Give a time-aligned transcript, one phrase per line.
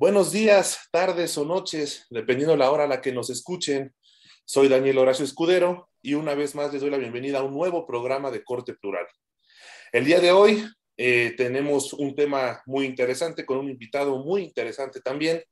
[0.00, 3.94] Buenos días, tardes o noches, dependiendo la hora a la que nos escuchen.
[4.46, 7.86] Soy Daniel Horacio Escudero y una vez más les doy la bienvenida a un nuevo
[7.86, 9.04] programa de corte plural.
[9.92, 10.64] El día de hoy
[10.96, 15.44] eh, tenemos un tema muy interesante con un invitado muy interesante también,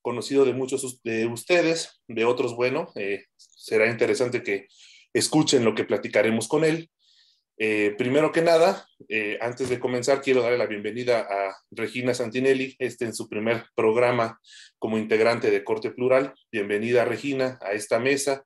[0.00, 4.68] conocido de muchos de ustedes, de otros, bueno, eh, será interesante que
[5.12, 6.90] escuchen lo que platicaremos con él.
[7.58, 12.74] Eh, primero que nada, eh, antes de comenzar, quiero darle la bienvenida a Regina Santinelli,
[12.78, 14.40] este en su primer programa
[14.78, 16.34] como integrante de Corte Plural.
[16.50, 18.44] Bienvenida, Regina, a esta mesa.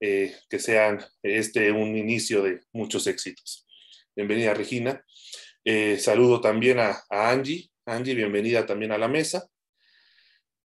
[0.00, 3.66] Eh, que sean este un inicio de muchos éxitos.
[4.14, 5.02] Bienvenida, Regina.
[5.98, 7.70] saludo también a, a Angie.
[7.86, 9.48] Angie, bienvenida también a la mesa.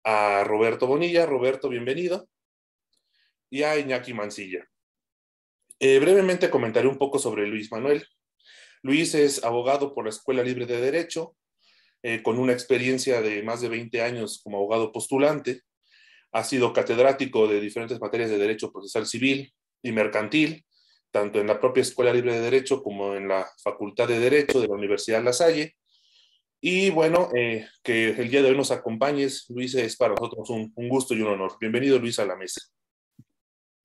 [0.04, 1.26] A Roberto Bonilla.
[1.26, 2.28] Roberto, bienvenido.
[3.50, 4.66] Y a Iñaki Mancilla.
[5.80, 8.04] Eh, brevemente comentaré un poco sobre Luis Manuel.
[8.82, 11.36] Luis es abogado por la Escuela Libre de Derecho,
[12.02, 15.62] eh, con una experiencia de más de 20 años como abogado postulante.
[16.32, 20.64] Ha sido catedrático de diferentes materias de Derecho Procesal Civil y Mercantil,
[21.12, 24.66] tanto en la propia Escuela Libre de Derecho como en la Facultad de Derecho de
[24.66, 25.76] la Universidad La Salle.
[26.60, 30.72] Y bueno, eh, que el día de hoy nos acompañes, Luis, es para nosotros un,
[30.74, 31.52] un gusto y un honor.
[31.60, 32.60] Bienvenido, Luis, a la mesa.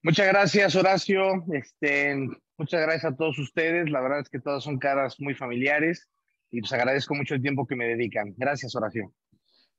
[0.06, 1.46] Muchas gracias, Horacio.
[1.54, 2.14] Este,
[2.58, 3.90] muchas gracias a todos ustedes.
[3.90, 6.10] La verdad es que todas son caras muy familiares
[6.52, 8.34] y les pues agradezco mucho el tiempo que me dedican.
[8.36, 9.14] Gracias, Horacio.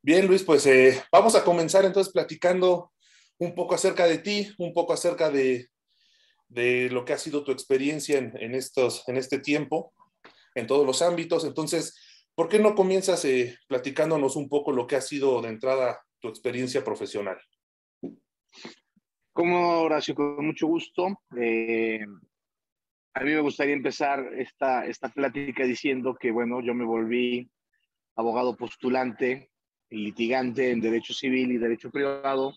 [0.00, 2.91] Bien, Luis, pues eh, vamos a comenzar entonces platicando
[3.36, 5.69] un poco acerca de ti, un poco acerca de,
[6.48, 9.92] de lo que ha sido tu experiencia en, en, estos, en este tiempo,
[10.55, 11.45] en todos los ámbitos.
[11.45, 11.98] Entonces,
[12.34, 16.28] ¿por qué no comienzas eh, platicándonos un poco lo que ha sido de entrada tu
[16.28, 17.36] experiencia profesional?
[19.35, 21.09] Como Horacio, con mucho gusto.
[21.37, 22.07] Eh,
[23.15, 27.51] a mí me gustaría empezar esta, esta plática diciendo que, bueno, yo me volví
[28.15, 29.51] abogado postulante
[29.91, 32.55] y litigante en derecho civil y derecho privado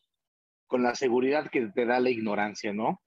[0.67, 3.01] con la seguridad que te da la ignorancia, ¿no?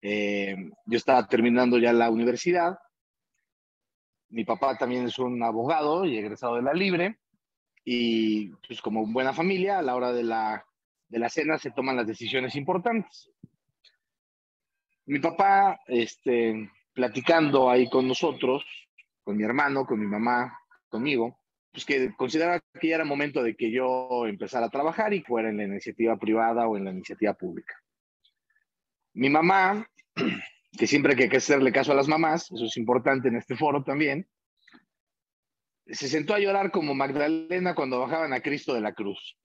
[0.00, 2.78] Eh, yo estaba terminando ya la universidad.
[4.30, 7.18] Mi papá también es un abogado y egresado de la Libre.
[7.84, 10.67] Y pues como buena familia, a la hora de la
[11.08, 13.30] de la cena se toman las decisiones importantes.
[15.06, 18.64] Mi papá, este, platicando ahí con nosotros,
[19.22, 20.58] con mi hermano, con mi mamá,
[20.88, 21.40] conmigo,
[21.72, 25.48] pues que consideraba que ya era momento de que yo empezara a trabajar y fuera
[25.48, 27.74] en la iniciativa privada o en la iniciativa pública.
[29.14, 29.88] Mi mamá,
[30.78, 33.82] que siempre hay que hacerle caso a las mamás, eso es importante en este foro
[33.82, 34.28] también,
[35.86, 39.38] se sentó a llorar como Magdalena cuando bajaban a Cristo de la cruz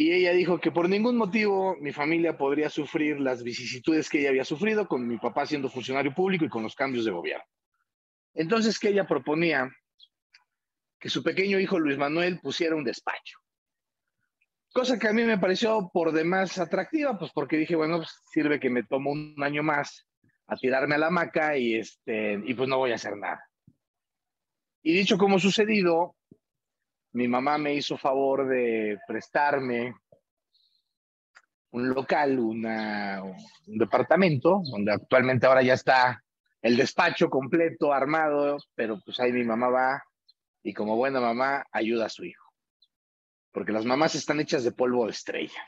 [0.00, 4.28] y ella dijo que por ningún motivo mi familia podría sufrir las vicisitudes que ella
[4.28, 7.44] había sufrido con mi papá siendo funcionario público y con los cambios de gobierno.
[8.32, 9.68] Entonces que ella proponía
[11.00, 13.40] que su pequeño hijo Luis Manuel pusiera un despacho.
[14.72, 18.60] Cosa que a mí me pareció por demás atractiva, pues porque dije, bueno, pues sirve
[18.60, 20.06] que me tomo un año más
[20.46, 23.44] a tirarme a la hamaca y, este, y pues no voy a hacer nada.
[24.80, 26.14] Y dicho como sucedido,
[27.12, 29.94] mi mamá me hizo favor de prestarme
[31.70, 33.36] un local, un
[33.66, 36.22] departamento, donde actualmente ahora ya está
[36.62, 40.02] el despacho completo, armado, pero pues ahí mi mamá va
[40.62, 42.44] y como buena mamá ayuda a su hijo.
[43.52, 45.62] Porque las mamás están hechas de polvo de estrella.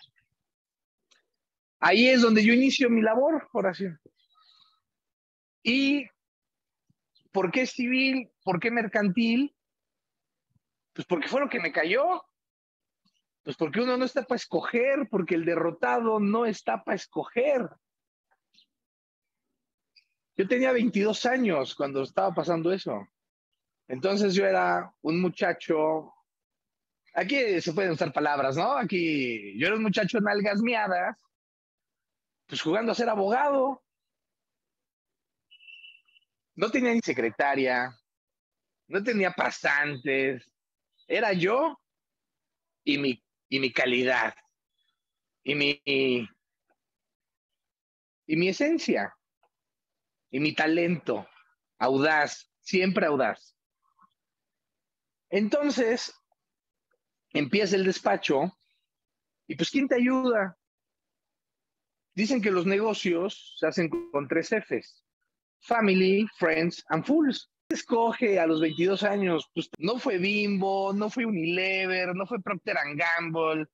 [1.79, 3.99] Ahí es donde yo inicio mi labor, oración.
[5.63, 6.07] ¿Y
[7.33, 8.31] por qué civil?
[8.43, 9.55] ¿Por qué mercantil?
[11.01, 12.23] Pues porque fue lo que me cayó.
[13.43, 17.71] Pues porque uno no está para escoger, porque el derrotado no está para escoger.
[20.37, 23.09] Yo tenía 22 años cuando estaba pasando eso.
[23.89, 26.13] Entonces yo era un muchacho,
[27.15, 28.73] aquí se pueden usar palabras, ¿no?
[28.77, 31.17] Aquí yo era un muchacho en algas miadas,
[32.45, 33.83] pues jugando a ser abogado.
[36.57, 37.91] No tenía ni secretaria,
[38.87, 40.50] no tenía pasantes,
[41.11, 41.77] era yo
[42.85, 44.33] y mi, y mi calidad
[45.43, 46.29] y mi, y
[48.37, 49.13] mi esencia
[50.31, 51.29] y mi talento,
[51.81, 53.57] audaz, siempre audaz.
[55.31, 56.15] Entonces,
[57.33, 58.57] empieza el despacho
[59.49, 60.57] y pues ¿quién te ayuda?
[62.15, 65.05] Dicen que los negocios se hacen con tres Fs,
[65.59, 69.51] family, friends and fools escoge a los 22 años?
[69.55, 73.67] Pues no fue Bimbo, no fue Unilever, no fue Procter Gamble,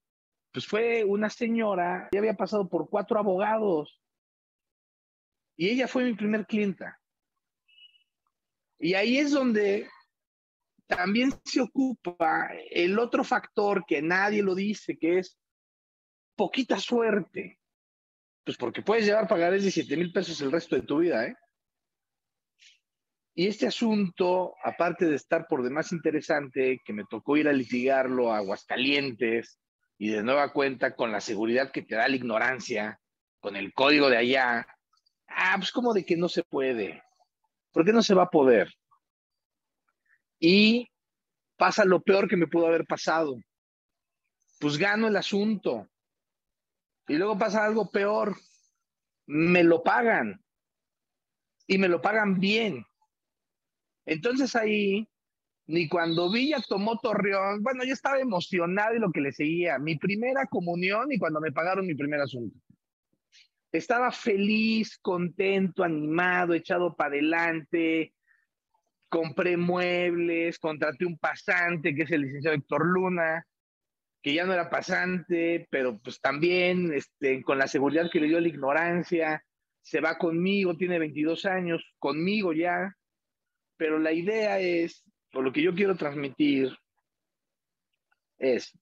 [0.53, 4.01] pues fue una señora que había pasado por cuatro abogados.
[5.57, 7.01] Y ella fue mi primer clienta.
[8.79, 9.89] Y ahí es donde
[10.87, 15.39] también se ocupa el otro factor que nadie lo dice, que es
[16.37, 17.59] poquita suerte.
[18.45, 21.37] Pues porque puedes llevar pagarés de 7 mil pesos el resto de tu vida, ¿eh?
[23.39, 28.33] Y este asunto, aparte de estar por demás interesante, que me tocó ir a litigarlo
[28.33, 29.61] a Aguascalientes
[29.99, 32.99] y de nueva cuenta con la seguridad que te da la ignorancia,
[33.39, 34.67] con el código de allá,
[35.29, 37.03] ah, pues como de que no se puede.
[37.73, 38.73] ¿Por qué no se va a poder?
[40.41, 40.89] Y
[41.59, 43.39] pasa lo peor que me pudo haber pasado.
[44.59, 45.87] Pues gano el asunto.
[47.07, 48.35] Y luego pasa algo peor.
[49.27, 50.43] Me lo pagan.
[51.67, 52.87] Y me lo pagan bien.
[54.07, 55.09] Entonces ahí,
[55.67, 59.79] ni cuando Villa tomó Torreón, bueno, yo estaba emocionado y lo que le seguía.
[59.79, 62.57] Mi primera comunión y cuando me pagaron mi primer asunto.
[63.73, 68.15] Estaba feliz, contento, animado, echado para adelante,
[69.09, 73.45] compré muebles, contraté un pasante, que es el licenciado Héctor Luna,
[74.23, 78.41] que ya no era pasante, pero pues también este, con la seguridad que le dio
[78.41, 79.45] la ignorancia,
[79.83, 82.93] se va conmigo, tiene 22 años, conmigo ya,
[83.77, 86.77] pero la idea es, por lo que yo quiero transmitir,
[88.39, 88.79] es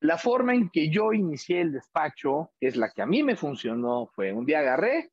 [0.00, 3.36] la forma en que yo inicié el despacho, que es la que a mí me
[3.36, 5.12] funcionó, fue un día agarré,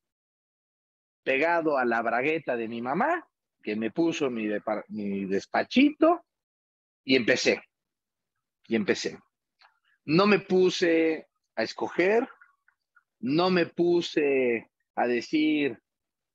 [1.23, 3.27] pegado a la bragueta de mi mamá,
[3.61, 4.47] que me puso mi,
[4.87, 6.25] mi despachito
[7.03, 7.61] y empecé.
[8.67, 9.19] Y empecé.
[10.05, 12.27] No me puse a escoger,
[13.19, 15.79] no me puse a decir,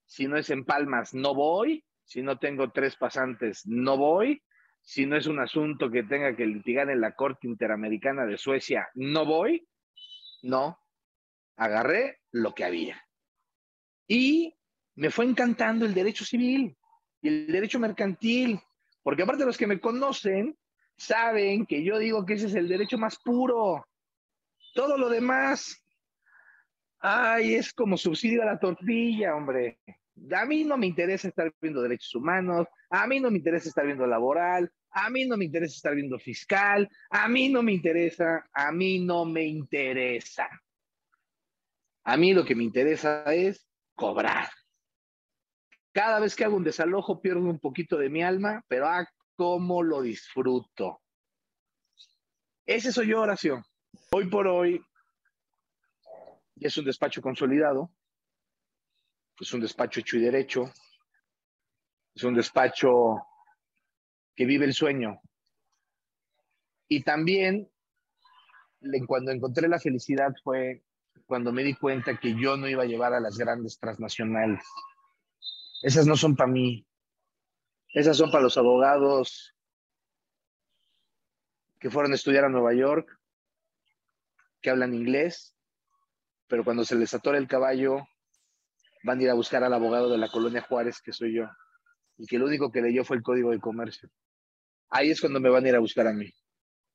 [0.07, 4.43] si no es en Palmas, no voy, si no tengo tres pasantes, no voy,
[4.83, 8.89] si no es un asunto que tenga que litigar en la Corte Interamericana de Suecia,
[8.95, 9.67] no voy,
[10.43, 10.79] no,
[11.57, 13.03] agarré lo que había.
[14.07, 14.55] Y
[14.97, 16.77] me fue encantando el derecho civil
[17.23, 18.61] y el derecho mercantil,
[19.03, 20.57] porque aparte los que me conocen
[20.97, 23.87] saben que yo digo que ese es el derecho más puro.
[24.75, 25.83] Todo lo demás,
[26.99, 29.81] ay, es como subsidio a la tortilla, hombre.
[30.33, 33.85] A mí no me interesa estar viendo derechos humanos, a mí no me interesa estar
[33.85, 38.49] viendo laboral, a mí no me interesa estar viendo fiscal, a mí no me interesa,
[38.53, 40.49] a mí no me interesa.
[42.05, 44.49] A mí lo que me interesa es cobrar.
[45.93, 49.83] Cada vez que hago un desalojo pierdo un poquito de mi alma, pero ah, cómo
[49.83, 51.01] lo disfruto.
[52.67, 53.63] Ese soy yo, oración.
[54.13, 54.81] Hoy por hoy
[56.57, 57.91] es un despacho consolidado,
[59.41, 60.73] es un despacho hecho y derecho,
[62.15, 63.17] es un despacho
[64.35, 65.21] que vive el sueño.
[66.89, 67.71] Y también,
[69.07, 70.85] cuando encontré la felicidad fue
[71.27, 74.63] cuando me di cuenta que yo no iba a llevar a las grandes transnacionales.
[75.83, 76.87] Esas no son para mí.
[77.89, 79.55] Esas son para los abogados
[81.81, 83.19] que fueron a estudiar a Nueva York,
[84.61, 85.55] que hablan inglés,
[86.47, 88.07] pero cuando se les atora el caballo,
[89.05, 91.45] van a ir a buscar al abogado de la colonia Juárez, que soy yo,
[92.17, 94.09] y que lo único que leyó fue el código de comercio.
[94.89, 96.33] Ahí es cuando me van a ir a buscar a mí.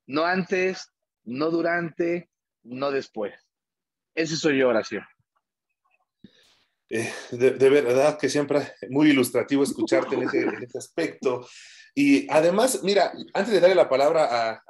[0.08, 0.92] No antes,
[1.24, 2.30] no durante,
[2.64, 3.34] no después.
[4.16, 5.04] Ese soy yo, oración.
[6.90, 11.48] Eh, de, verdad que siempre muy ilustrativo escucharte en ese, aspecto.
[11.94, 14.64] Y además, mira, antes de darle la palabra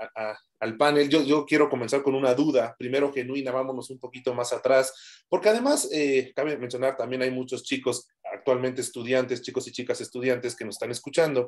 [0.59, 2.75] al panel, yo, yo, quiero comenzar con una duda.
[2.77, 7.63] Primero, genuina, vámonos un poquito más atrás, porque además, eh, cabe mencionar, también hay muchos
[7.63, 11.47] chicos actualmente estudiantes, chicos y chicas estudiantes que nos están escuchando.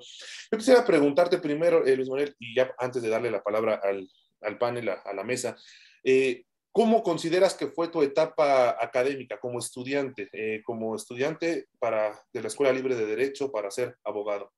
[0.51, 4.09] Yo quisiera preguntarte primero, eh, Luis Manuel, y ya antes de darle la palabra al,
[4.41, 5.57] al panel, a, a la mesa,
[6.03, 12.41] eh, ¿Cómo consideras que fue tu etapa académica como estudiante, eh, como estudiante para, de
[12.41, 14.53] la Escuela Libre de Derecho para ser abogado?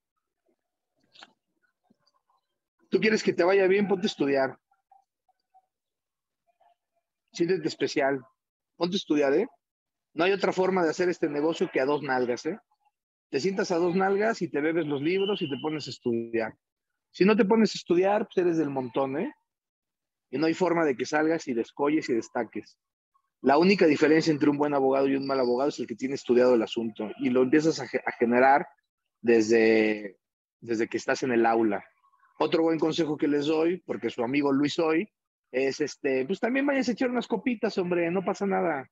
[2.90, 4.60] Tú quieres que te vaya bien, ponte a estudiar.
[7.32, 8.24] Siéntete especial.
[8.76, 9.48] Ponte a estudiar, ¿eh?
[10.14, 12.60] No hay otra forma de hacer este negocio que a dos nalgas, ¿eh?
[13.32, 16.54] Te sientas a dos nalgas y te bebes los libros y te pones a estudiar.
[17.10, 19.34] Si no te pones a estudiar, pues eres del montón, ¿eh?
[20.34, 22.80] Y no hay forma de que salgas y descolles y destaques.
[23.42, 26.16] La única diferencia entre un buen abogado y un mal abogado es el que tiene
[26.16, 28.68] estudiado el asunto y lo empiezas a, generar
[29.22, 30.18] desde,
[30.60, 31.86] desde que estás en el aula.
[32.40, 35.08] Otro buen consejo que les doy, porque su amigo Luis hoy,
[35.52, 38.90] es este, pues también vayas a echar unas copitas, hombre, no pasa nada.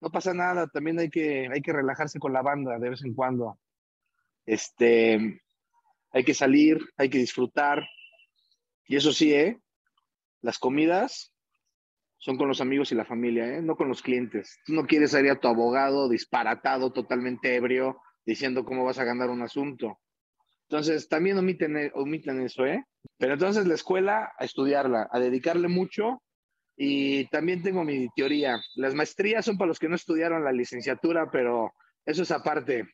[0.00, 3.14] No pasa nada, también hay que, hay que relajarse con la banda de vez en
[3.14, 3.56] cuando.
[4.44, 5.42] Este,
[6.10, 7.86] hay que salir, hay que disfrutar.
[8.88, 9.60] Y eso sí, ¿eh?
[10.46, 11.34] Las comidas
[12.18, 13.62] son con los amigos y la familia, ¿eh?
[13.62, 14.60] no con los clientes.
[14.64, 19.28] Tú no quieres ir a tu abogado disparatado, totalmente ebrio, diciendo cómo vas a ganar
[19.28, 19.98] un asunto.
[20.68, 22.84] Entonces, también omiten, e, omiten eso, ¿eh?
[23.18, 26.22] Pero entonces la escuela, a estudiarla, a dedicarle mucho.
[26.76, 28.60] Y también tengo mi teoría.
[28.76, 31.72] Las maestrías son para los que no estudiaron la licenciatura, pero
[32.04, 32.84] eso es aparte.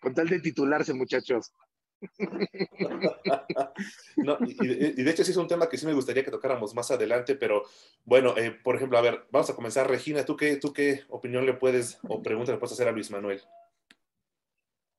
[0.00, 1.52] Con tal de titularse, muchachos.
[4.16, 6.90] no, y, de hecho sí es un tema que sí me gustaría que tocáramos más
[6.90, 7.62] adelante, pero
[8.04, 9.88] bueno, eh, por ejemplo, a ver, vamos a comenzar.
[9.88, 13.10] Regina, ¿tú qué, ¿tú qué opinión le puedes o pregunta le puedes hacer a Luis
[13.10, 13.40] Manuel?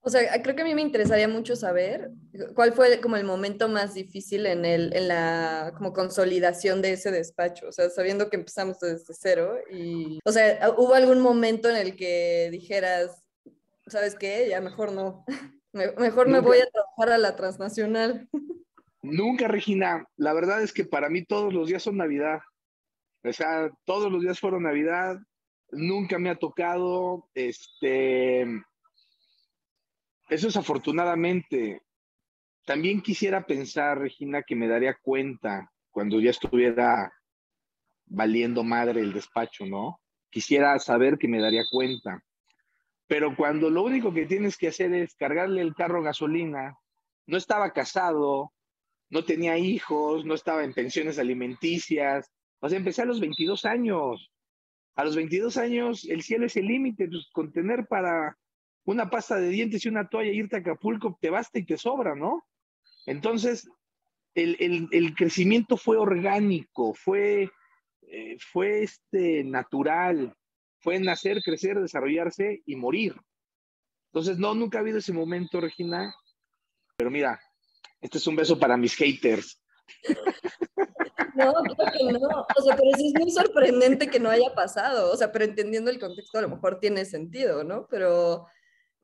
[0.02, 2.12] O sea, creo que a mí me interesaría mucho saber
[2.56, 7.12] cuál fue como el momento más difícil en, el, en la como consolidación de ese
[7.12, 11.76] despacho, o sea, sabiendo que empezamos desde cero y, o sea, ¿hubo algún momento en
[11.76, 13.26] el que dijeras,
[13.88, 14.48] ¿sabes qué?
[14.50, 15.26] Ya mejor no,
[15.74, 18.30] mejor me voy a trabajar a la transnacional.
[19.02, 22.40] Nunca, Regina, la verdad es que para mí todos los días son Navidad,
[23.24, 25.18] o sea, todos los días fueron Navidad,
[25.72, 28.46] nunca me ha tocado, este
[30.30, 31.82] eso es afortunadamente.
[32.66, 37.12] También quisiera pensar, Regina, que me daría cuenta cuando ya estuviera
[38.06, 40.00] valiendo madre el despacho, ¿no?
[40.30, 42.24] Quisiera saber que me daría cuenta.
[43.10, 46.78] Pero cuando lo único que tienes que hacer es cargarle el carro gasolina,
[47.26, 48.54] no estaba casado,
[49.10, 52.32] no tenía hijos, no estaba en pensiones alimenticias.
[52.60, 54.32] O sea, empecé a los 22 años.
[54.94, 58.38] A los 22 años el cielo es el límite, pues, con tener para
[58.86, 62.14] una pasta de dientes y una toalla, irte a Acapulco, te basta y te sobra,
[62.14, 62.46] ¿no?
[63.08, 63.68] Entonces,
[64.36, 67.50] el, crecimiento fue orgánico, fue,
[68.04, 70.36] eh, fue este, natural,
[70.80, 73.16] fue nacer, crecer, desarrollarse y morir.
[74.12, 76.14] Entonces, no, nunca ha habido ese momento, Regina.
[76.98, 77.40] Pero mira,
[78.02, 79.62] este es un beso para mis haters.
[81.36, 82.46] No, creo que no.
[82.58, 85.12] O sea, pero sí es muy sorprendente que no haya pasado.
[85.12, 87.88] O sea, pero entendiendo el contexto, a lo mejor tiene sentido, ¿no?
[87.90, 88.46] Pero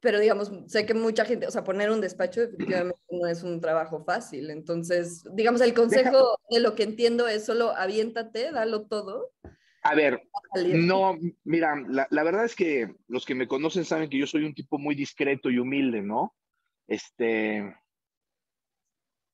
[0.05, 3.60] pero digamos, sé que mucha gente, o sea, poner un despacho definitivamente no es un
[3.60, 4.51] trabajo fácil.
[4.51, 9.32] Entonces, digamos, el consejo de lo que entiendo es solo aviéntate, dalo todo.
[9.86, 10.22] A ver,
[10.74, 14.44] no, mira, la, la, verdad es que los que me conocen saben que yo soy
[14.44, 16.36] un tipo muy discreto y humilde, ¿no?
[16.88, 17.75] Este,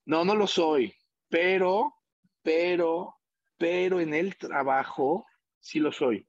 [0.06, 0.94] no, no lo soy,
[1.30, 1.96] pero,
[2.42, 3.16] pero,
[3.58, 5.26] pero en el trabajo
[5.60, 6.28] sí lo soy.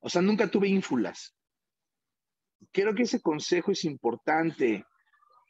[0.00, 1.34] O sea, nunca tuve ínfulas
[2.72, 4.84] creo que ese consejo es importante.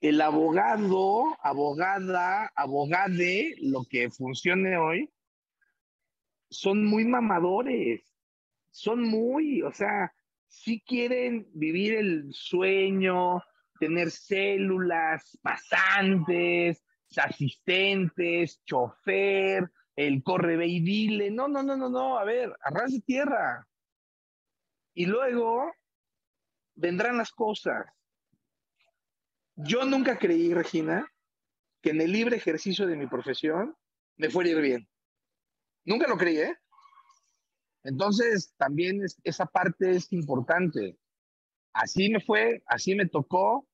[0.00, 5.10] El abogado, abogada, abogade, lo que funcione hoy,
[6.54, 8.02] son muy mamadores,
[8.70, 10.12] son muy, o sea,
[10.46, 13.42] si quieren vivir el sueño,
[13.78, 16.82] tener células, pasantes,
[17.16, 22.92] asistentes, chofer, el corre ve y dile, no, no, no, no, no, a ver, arras
[22.92, 23.66] de tierra.
[24.94, 25.72] Y luego
[26.74, 27.86] vendrán las cosas.
[29.56, 31.06] Yo nunca creí, Regina,
[31.80, 33.76] que en el libre ejercicio de mi profesión
[34.16, 34.88] me fuera a ir bien.
[35.84, 36.56] Nunca lo creí, ¿eh?
[37.82, 40.96] Entonces, también esa parte es importante.
[41.74, 43.68] Así me fue, así me tocó.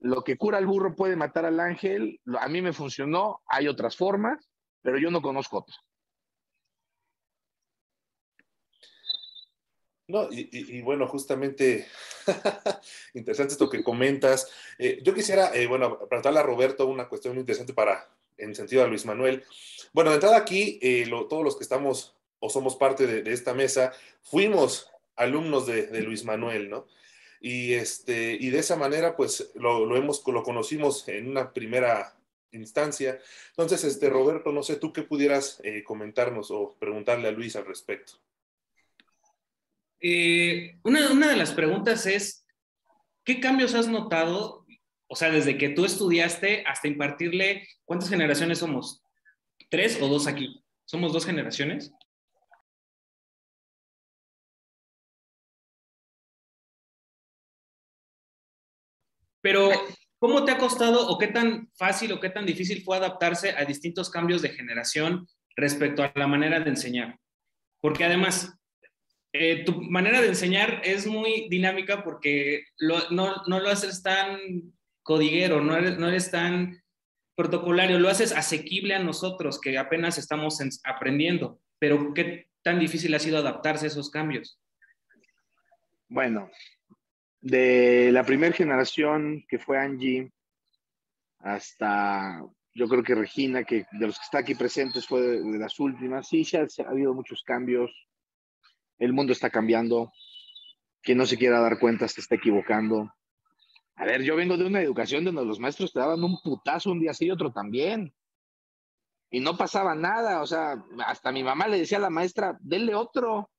[0.00, 2.20] Lo que cura al burro puede matar al ángel.
[2.38, 3.42] A mí me funcionó.
[3.46, 4.48] Hay otras formas,
[4.82, 5.78] pero yo no conozco otras.
[10.06, 11.86] No, y, bueno, justamente
[13.14, 14.50] interesante esto que comentas.
[14.78, 18.82] Eh, yo quisiera, eh, bueno, preguntarle a Roberto una cuestión muy interesante para, en sentido
[18.82, 19.44] a Luis Manuel.
[19.92, 23.92] Bueno, de entrada aquí, eh, todos los que estamos o somos parte de, esta mesa,
[24.22, 26.86] fuimos alumnos de, Luis Manuel, ¿no?
[27.40, 32.16] Y, este, y de esa manera, pues, lo, lo, hemos, lo conocimos en una primera
[32.52, 33.18] instancia.
[33.50, 38.14] Entonces, este, Roberto, no sé, tú qué pudieras comentarnos o preguntarle a Luis al respecto.
[40.00, 42.46] Eh, una, de las preguntas es,
[43.24, 44.64] ¿qué cambios has notado?
[45.08, 49.02] O sea, desde que tú estudiaste hasta impartirle, ¿cuántas generaciones somos?
[49.70, 50.62] ¿Tres o dos aquí?
[50.84, 51.92] ¿Somos dos generaciones?
[59.40, 59.70] Pero,
[60.18, 63.64] ¿cómo te ha costado o qué tan fácil o qué tan difícil fue adaptarse a
[63.64, 67.18] distintos cambios de generación respecto a la manera de enseñar?
[67.80, 68.58] Porque además,
[69.32, 74.38] eh, tu manera de enseñar es muy dinámica porque no, lo haces tan
[75.08, 76.82] codiguero, no eres, tan
[77.34, 81.62] protocolario, lo haces asequible a nosotros que apenas estamos aprendiendo.
[81.78, 84.60] Pero ¿qué tan difícil ha sido adaptarse a esos cambios?
[86.10, 86.50] Bueno,
[87.40, 90.30] de la primera generación que fue Angie
[91.38, 95.80] hasta yo creo que Regina, que de los que está aquí presentes fue de, las
[95.80, 97.90] últimas, sí, ha habido muchos cambios
[98.98, 100.12] el mundo está cambiando,
[101.02, 103.10] quien no se quiera dar cuenta se está equivocando.
[103.98, 107.00] A ver, yo vengo de una educación donde los maestros te daban un putazo un
[107.00, 108.14] día así y otro también.
[109.28, 112.94] Y no pasaba nada, o sea, hasta mi mamá le decía a la maestra, denle
[112.94, 113.50] otro,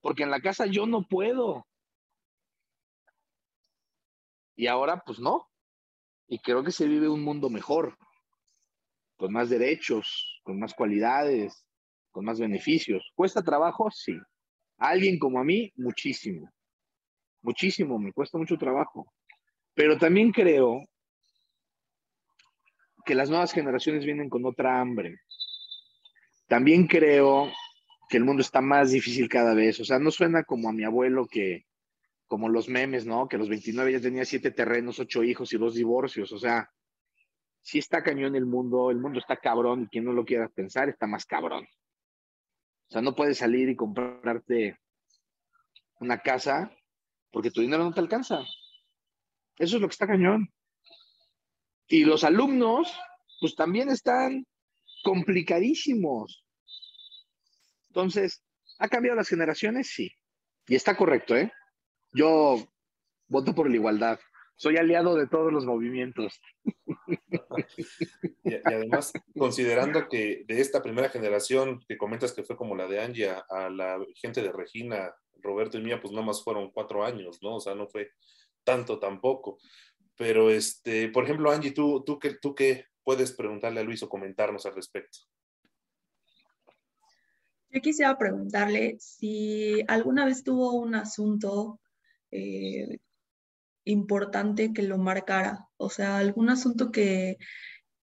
[0.00, 1.68] porque en la casa yo no puedo.
[4.56, 5.48] Y ahora, pues no.
[6.26, 7.96] Y creo que se vive un mundo mejor,
[9.16, 11.64] con más derechos, con más cualidades,
[12.10, 13.12] con más beneficios.
[13.14, 13.92] ¿Cuesta trabajo?
[13.92, 14.16] Sí.
[14.78, 16.50] A alguien como a mí, muchísimo.
[17.42, 19.06] Muchísimo, me cuesta mucho trabajo.
[19.74, 20.82] Pero también creo
[23.04, 25.20] que las nuevas generaciones vienen con otra hambre.
[26.46, 27.50] También creo
[28.08, 29.80] que el mundo está más difícil cada vez.
[29.80, 31.66] O sea, no suena como a mi abuelo que,
[32.26, 33.28] como los memes, ¿no?
[33.28, 36.32] Que a los 29 ya tenía siete terrenos, ocho hijos y dos divorcios.
[36.32, 36.70] O sea,
[37.60, 40.88] sí está cañón el mundo, el mundo está cabrón y quien no lo quiera pensar
[40.88, 41.64] está más cabrón.
[41.64, 44.78] O sea, no puedes salir y comprarte
[46.00, 46.70] una casa
[47.32, 48.44] porque tu dinero no te alcanza.
[49.58, 50.52] Eso es lo que está cañón.
[51.88, 52.92] Y los alumnos,
[53.40, 54.46] pues también están
[55.02, 56.44] complicadísimos.
[57.88, 58.42] Entonces,
[58.78, 59.90] ¿ha cambiado las generaciones?
[59.94, 60.10] Sí.
[60.66, 61.52] Y está correcto, ¿eh?
[62.12, 62.66] Yo
[63.28, 64.18] voto por la igualdad.
[64.56, 66.40] Soy aliado de todos los movimientos.
[68.44, 73.00] Y, además, considerando que de esta primera generación que comentas que fue como la de
[73.00, 77.38] Angie a, la gente de Regina, Roberto y mía, pues nada más fueron cuatro años,
[77.42, 77.56] ¿no?
[77.56, 78.10] O sea, no fue
[78.64, 79.58] tanto tampoco.
[80.16, 84.08] Pero, este, por ejemplo, Angie, ¿tú, tú, qué, ¿tú qué puedes preguntarle a Luis o
[84.08, 85.18] comentarnos al respecto?
[87.70, 91.80] Yo quisiera preguntarle si alguna vez tuvo un asunto
[92.30, 92.98] eh,
[93.84, 97.36] importante que lo marcara, o sea, algún asunto que,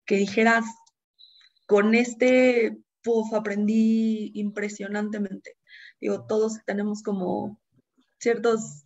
[0.04, 0.66] que dijeras,
[1.66, 5.56] con este, puff, aprendí impresionantemente.
[6.00, 7.58] Digo, todos tenemos como
[8.18, 8.83] ciertos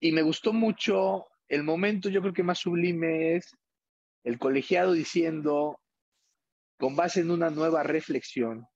[0.00, 3.56] Y me gustó mucho el momento, yo creo que más sublime es
[4.24, 5.80] el colegiado diciendo,
[6.78, 8.66] con base en una nueva reflexión,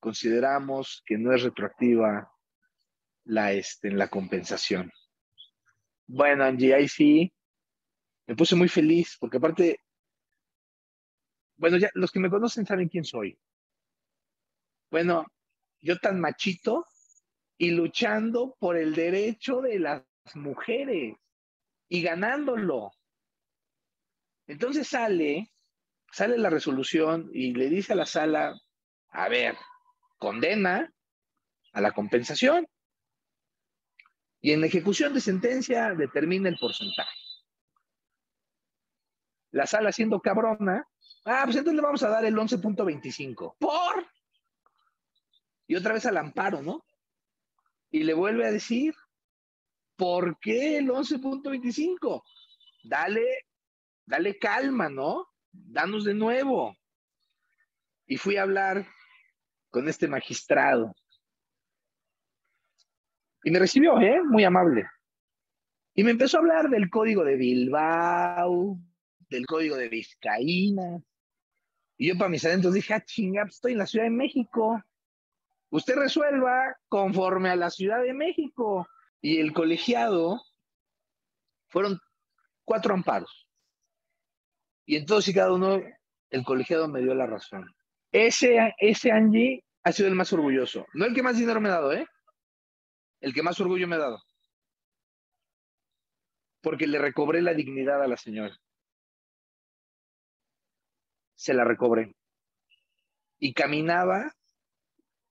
[0.00, 2.30] consideramos que no es retroactiva
[3.24, 4.90] la, este, la compensación.
[6.06, 7.32] Bueno, Angie, ahí sí,
[8.26, 9.80] me puse muy feliz, porque aparte
[11.60, 13.38] bueno, ya los que me conocen saben quién soy.
[14.90, 15.26] Bueno,
[15.82, 16.86] yo tan machito
[17.58, 20.02] y luchando por el derecho de las
[20.34, 21.16] mujeres
[21.86, 22.92] y ganándolo.
[24.46, 25.52] Entonces sale,
[26.10, 28.58] sale la resolución y le dice a la sala,
[29.10, 29.54] a ver,
[30.16, 30.90] condena
[31.74, 32.66] a la compensación.
[34.40, 37.19] Y en ejecución de sentencia determina el porcentaje.
[39.52, 40.86] La sala siendo cabrona,
[41.24, 43.56] Ah, pues entonces le vamos a dar el 11.25.
[43.58, 44.06] ¿Por?
[45.66, 46.84] Y otra vez al amparo, ¿no?
[47.90, 48.94] Y le vuelve a decir,
[49.96, 52.22] ¿por qué el 11.25?
[52.84, 53.46] Dale,
[54.06, 55.28] dale calma, ¿no?
[55.52, 56.76] Danos de nuevo.
[58.06, 58.86] Y fui a hablar
[59.68, 60.94] con este magistrado.
[63.44, 64.22] Y me recibió, ¿eh?
[64.24, 64.88] Muy amable.
[65.94, 68.78] Y me empezó a hablar del código de Bilbao,
[69.30, 71.02] del código de Vizcaína,
[72.00, 74.82] y yo para mis adentros dije, ah, chinga, pues, estoy en la Ciudad de México.
[75.68, 78.88] usted resuelva conforme a la Ciudad de México.
[79.20, 80.40] Y el colegiado
[81.68, 82.00] fueron
[82.64, 83.46] cuatro amparos.
[84.86, 85.78] Y entonces y cada uno,
[86.30, 87.70] el colegiado me dio la razón.
[88.10, 90.86] Ese, ese Angie ha sido el más orgulloso.
[90.94, 92.06] No el que más dinero me ha dado, ¿eh?
[93.20, 94.22] El que más orgullo me ha dado.
[96.62, 98.58] Porque le recobré la dignidad a la señora.
[101.40, 102.14] Se la recobré.
[103.38, 104.36] Y caminaba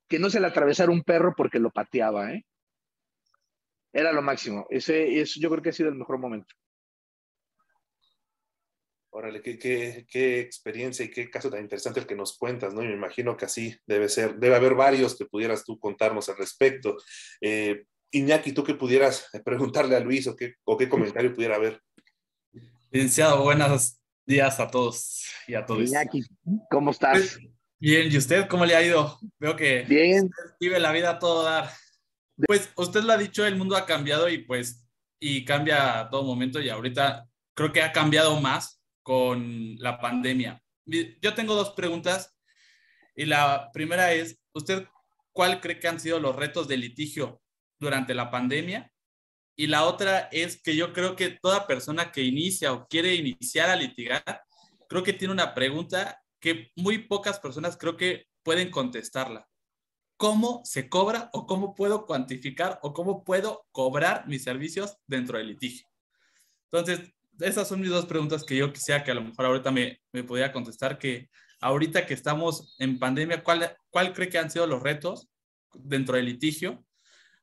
[0.07, 2.47] que no se le atravesara un perro porque lo pateaba, ¿eh?
[3.93, 4.65] Era lo máximo.
[4.71, 6.55] Ese, eso yo creo que ha sido el mejor momento.
[9.11, 12.81] Órale, qué, qué, qué, experiencia y qué caso tan interesante el que nos cuentas, ¿no?
[12.81, 16.37] Y me imagino que así debe ser, debe haber varios que pudieras tú contarnos al
[16.37, 16.97] respecto.
[17.39, 21.79] Eh, Iñaki, tú que pudieras preguntarle a Luis o qué, o qué comentario pudiera haber.
[22.89, 23.98] Licenciado, buenos
[24.29, 25.89] días a todos y a todos.
[25.89, 26.23] Iñaki,
[26.69, 27.17] ¿cómo estás?
[27.17, 27.39] Pues,
[27.79, 29.19] bien, ¿y usted cómo le ha ido?
[29.39, 30.29] Veo que bien.
[30.59, 31.71] vive la vida a todo dar.
[32.47, 34.87] Pues usted lo ha dicho, el mundo ha cambiado y pues,
[35.19, 40.61] y cambia a todo momento y ahorita creo que ha cambiado más con la pandemia.
[40.85, 42.37] Yo tengo dos preguntas
[43.15, 44.85] y la primera es, ¿usted
[45.33, 47.41] cuál cree que han sido los retos de litigio
[47.79, 48.91] durante la pandemia?
[49.59, 53.69] Y la otra es que yo creo que toda persona que inicia o quiere iniciar
[53.69, 54.23] a litigar,
[54.87, 59.49] creo que tiene una pregunta que muy pocas personas creo que pueden contestarla.
[60.15, 65.47] ¿Cómo se cobra o cómo puedo cuantificar o cómo puedo cobrar mis servicios dentro del
[65.47, 65.85] litigio?
[66.71, 69.99] Entonces, esas son mis dos preguntas que yo quisiera que a lo mejor ahorita me,
[70.13, 74.65] me pudiera contestar, que ahorita que estamos en pandemia, ¿cuál, ¿cuál cree que han sido
[74.67, 75.27] los retos
[75.73, 76.85] dentro del litigio?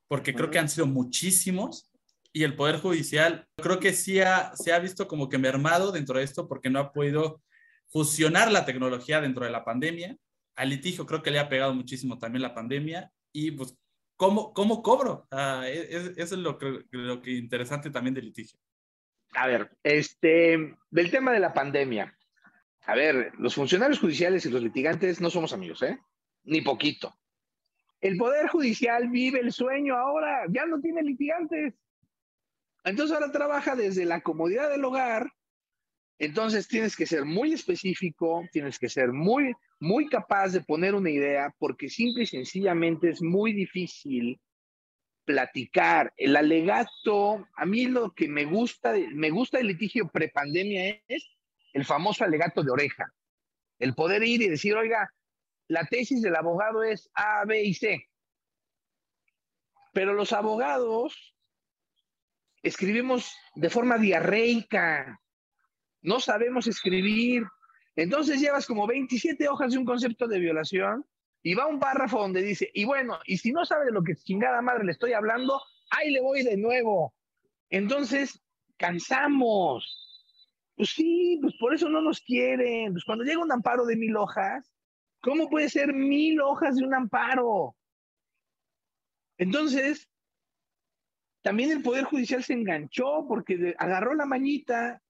[0.09, 1.91] Porque creo que han sido muchísimos
[2.37, 6.19] y el Poder Judicial creo que sí ha, se ha visto como que mermado dentro
[6.19, 7.41] de esto porque no ha podido
[7.87, 10.15] fusionar la tecnología dentro de la pandemia.
[10.55, 13.75] Al litigio creo que le ha pegado muchísimo también la pandemia y pues,
[14.17, 15.27] ¿cómo, cómo cobro?
[15.31, 18.59] Ah, e, e, eso es lo que, lo que interesante también del litigio.
[19.33, 22.15] A ver, este, del tema de la pandemia.
[22.85, 25.99] A ver, los funcionarios judiciales y los litigantes no somos amigos, ¿eh?
[26.45, 27.17] Ni poquito.
[28.03, 31.73] El Poder Judicial vive el sueño ahora, ya no tiene litigantes.
[32.87, 35.33] Entonces ahora trabaja desde la comodidad del hogar.
[36.21, 41.11] Entonces tienes que ser muy específico, tienes que ser muy, muy capaz de poner una
[41.11, 44.41] idea, porque simple y sencillamente es muy difícil
[45.25, 46.15] platicar.
[46.17, 51.29] El alegato, a mí lo que me gusta, me gusta el litigio prepandemia es
[51.73, 53.13] el famoso alegato de oreja.
[53.81, 55.13] El poder ir y decir, oiga,
[55.67, 58.09] la tesis del abogado es A, B y C.
[59.93, 61.36] Pero los abogados
[62.67, 65.21] escribimos de forma diarreica.
[66.03, 67.45] No sabemos escribir.
[67.95, 71.07] Entonces llevas como 27 hojas de un concepto de violación
[71.43, 74.17] y va un párrafo donde dice, y bueno, y si no sabe de lo que
[74.17, 77.15] chingada madre le estoy hablando, ahí le voy de nuevo.
[77.71, 78.43] Entonces,
[78.77, 80.03] cansamos.
[80.75, 82.93] Pues sí, pues por eso no nos quieren.
[82.93, 84.73] Pues cuando llega un amparo de mil hojas,
[85.21, 87.77] ¿cómo puede ser mil hojas de un amparo?
[89.39, 90.09] Entonces,
[91.47, 95.01] también el Poder Judicial se enganchó porque agarró la mañita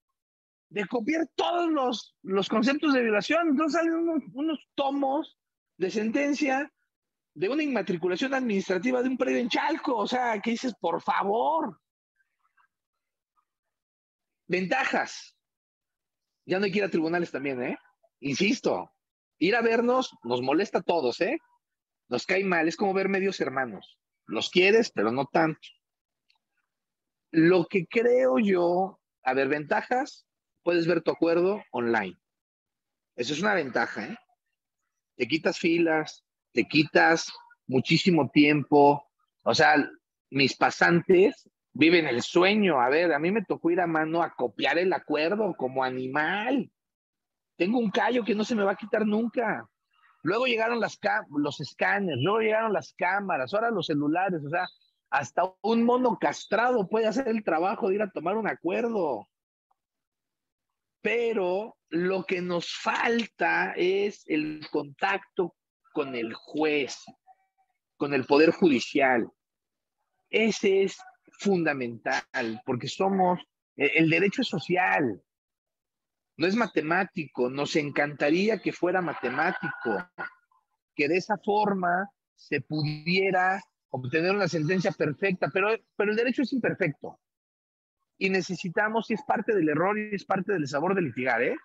[0.69, 3.49] de copiar todos los, los conceptos de violación.
[3.49, 5.39] Entonces salen unos, unos tomos
[5.79, 6.71] de sentencia
[7.33, 9.97] de una inmatriculación administrativa de un predio en Chalco.
[9.97, 10.75] O sea, ¿qué dices?
[10.79, 11.81] Por favor.
[14.47, 15.35] Ventajas.
[16.45, 17.79] Ya no hay que ir a tribunales también, ¿eh?
[18.21, 18.93] Insisto,
[19.39, 21.39] ir a vernos nos molesta a todos, ¿eh?
[22.11, 23.99] Nos cae mal, es como ver medios hermanos.
[24.27, 25.67] Los quieres, pero no tanto.
[27.31, 30.27] Lo que creo yo, a ver, ventajas,
[30.63, 32.17] puedes ver tu acuerdo online.
[33.17, 34.17] Eso es una ventaja, ¿eh?
[35.17, 37.33] te quitas filas, te quitas
[37.67, 39.05] muchísimo tiempo.
[39.43, 39.77] O sea,
[40.31, 42.81] mis pasantes viven el sueño.
[42.81, 46.71] A ver, a mí me tocó ir a mano a copiar el acuerdo como animal.
[47.57, 49.67] Tengo un callo que no se me va a quitar nunca.
[50.23, 50.99] Luego llegaron las
[51.37, 54.43] los escáneres, luego llegaron las cámaras, ahora los celulares.
[54.45, 54.67] O sea,
[55.11, 59.29] hasta un mono castrado puede hacer el trabajo de ir a tomar un acuerdo.
[61.01, 65.55] Pero lo que nos falta es el contacto
[65.93, 67.05] con el juez,
[67.97, 69.31] con el poder judicial.
[70.29, 70.99] Ese es
[71.39, 73.41] fundamental, porque somos,
[73.77, 75.23] e, el derecho social,
[76.37, 80.07] no es matemático, nos encantaría que fuera matemático,
[80.95, 86.53] que de esa forma se pudiera obtener una sentencia perfecta, pero, pero el derecho es
[86.53, 87.19] imperfecto
[88.19, 91.57] y necesitamos, y es parte del error y es parte del sabor de litigar, ¿eh?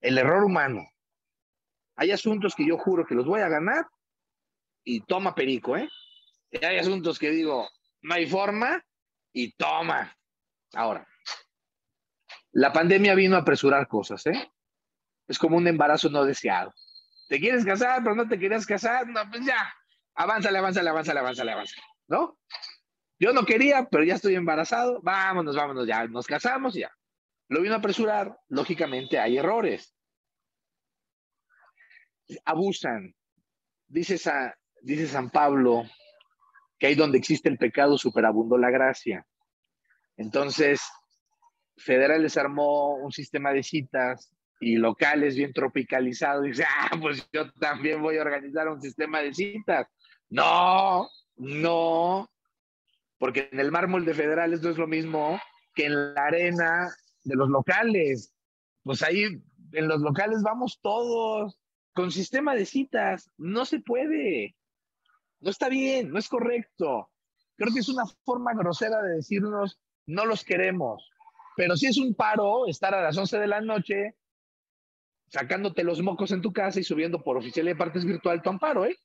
[0.00, 0.86] El error humano.
[1.96, 3.86] Hay asuntos que yo juro que los voy a ganar
[4.82, 5.88] y toma perico, ¿eh?
[6.50, 7.68] Y hay asuntos que digo,
[8.02, 8.82] no hay forma
[9.32, 10.16] y toma.
[10.74, 11.06] Ahora,
[12.52, 14.50] la pandemia vino a apresurar cosas, ¿eh?
[15.26, 16.72] Es como un embarazo no deseado.
[17.28, 19.06] ¿Te quieres casar, pero no te querías casar?
[19.08, 19.74] No, pues ya,
[20.14, 22.38] avánzale, avánzale, avánzale, avánzale, avánzale, ¿no?
[23.18, 25.00] Yo no quería, pero ya estoy embarazado.
[25.02, 26.90] Vámonos, vámonos, ya nos casamos ya.
[27.48, 28.36] Lo vino a apresurar.
[28.48, 29.94] Lógicamente hay errores.
[32.44, 33.14] Abusan.
[33.86, 34.18] Dice,
[34.82, 35.84] dice San Pablo
[36.78, 39.24] que ahí donde existe el pecado superabundó la gracia.
[40.16, 40.80] Entonces,
[41.76, 46.42] Federal les armó un sistema de citas y locales bien tropicalizado.
[46.42, 49.86] Dice, ah, pues yo también voy a organizar un sistema de citas.
[50.30, 52.30] No, no,
[53.18, 55.40] porque en el mármol de federales no es lo mismo
[55.74, 58.34] que en la arena de los locales.
[58.82, 61.58] Pues ahí en los locales vamos todos
[61.94, 63.30] con sistema de citas.
[63.38, 64.56] No se puede.
[65.40, 67.10] No está bien, no es correcto.
[67.56, 71.08] Creo que es una forma grosera de decirnos, no los queremos.
[71.56, 74.16] Pero si es un paro estar a las 11 de la noche
[75.28, 78.84] sacándote los mocos en tu casa y subiendo por oficial de partes virtual tu amparo,
[78.84, 78.98] ¿eh?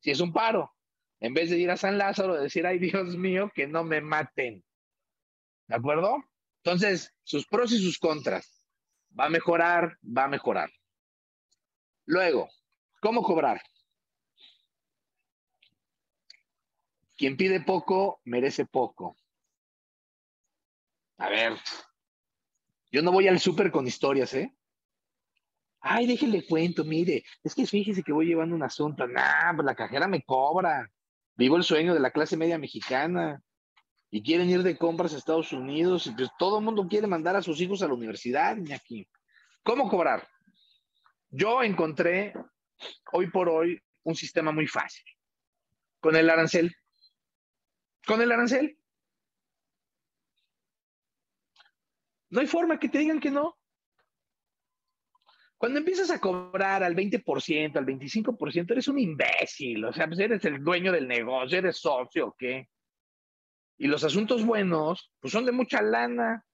[0.00, 0.74] Si es un paro.
[1.20, 4.64] En vez de ir a San Lázaro, decir, ay Dios mío, que no me maten.
[5.66, 6.16] ¿De acuerdo?
[6.62, 8.66] Entonces, sus pros y sus contras.
[9.18, 10.70] Va a mejorar, va a mejorar.
[12.04, 12.48] Luego,
[13.00, 13.60] ¿cómo cobrar?
[17.16, 19.16] Quien pide poco, merece poco.
[21.18, 21.54] A ver,
[22.92, 24.56] yo no voy al súper con historias, ¿eh?
[25.80, 29.06] Ay, déjenle cuento, mire, es que fíjese que voy llevando un asunto.
[29.06, 30.90] Nah, pues la cajera me cobra.
[31.36, 33.40] Vivo el sueño de la clase media mexicana
[34.10, 37.36] y quieren ir de compras a Estados Unidos y pues todo el mundo quiere mandar
[37.36, 39.08] a sus hijos a la universidad, aquí.
[39.62, 40.26] ¿Cómo cobrar?
[41.30, 42.32] Yo encontré
[43.12, 45.04] hoy por hoy un sistema muy fácil.
[46.00, 46.74] Con el arancel.
[48.06, 48.78] Con el arancel.
[52.30, 53.57] No hay forma que te digan que no.
[55.58, 59.84] Cuando empiezas a cobrar al 20%, al 25%, eres un imbécil.
[59.84, 62.68] O sea, pues eres el dueño del negocio, eres socio, ¿o qué?
[63.76, 66.44] Y los asuntos buenos, pues son de mucha lana.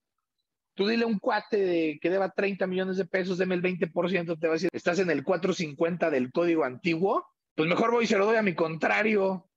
[0.74, 4.54] Tú dile un cuate que deba 30 millones de pesos, deme el 20%, te va
[4.54, 8.24] a decir, estás en el 450 del código antiguo, pues mejor voy y se lo
[8.24, 9.50] doy a mi contrario.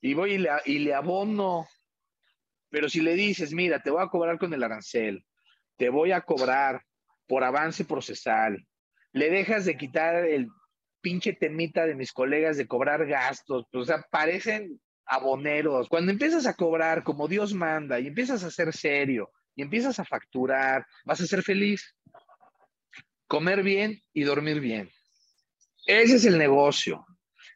[0.00, 1.66] Y voy y le abono.
[2.70, 5.24] Pero si le dices, mira, te voy a cobrar con el arancel,
[5.76, 6.82] te voy a cobrar
[7.28, 8.66] por avance procesal.
[9.12, 10.48] Le dejas de quitar el
[11.00, 15.88] pinche temita de mis colegas de cobrar gastos, pues, o sea, parecen aboneros.
[15.88, 20.04] Cuando empiezas a cobrar como Dios manda y empiezas a ser serio y empiezas a
[20.04, 21.94] facturar, vas a ser feliz.
[23.26, 24.90] Comer bien y dormir bien.
[25.86, 27.06] Ese es el negocio.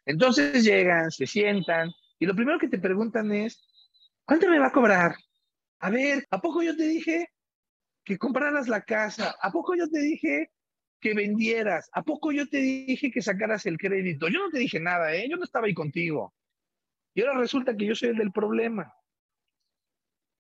[0.05, 3.69] Entonces llegan, se sientan y lo primero que te preguntan es,
[4.25, 5.17] ¿cuánto me va a cobrar?
[5.81, 7.29] A ver, ¿a poco yo te dije
[8.05, 9.37] que compraras la casa.
[9.41, 10.51] ¿A poco yo te dije
[11.01, 11.89] que vendieras?
[11.93, 14.29] ¿A poco yo te dije que sacaras el crédito?
[14.29, 15.29] Yo no te dije nada, ¿eh?
[15.29, 16.35] Yo no estaba ahí contigo.
[17.15, 18.93] Y ahora resulta que yo soy el del problema.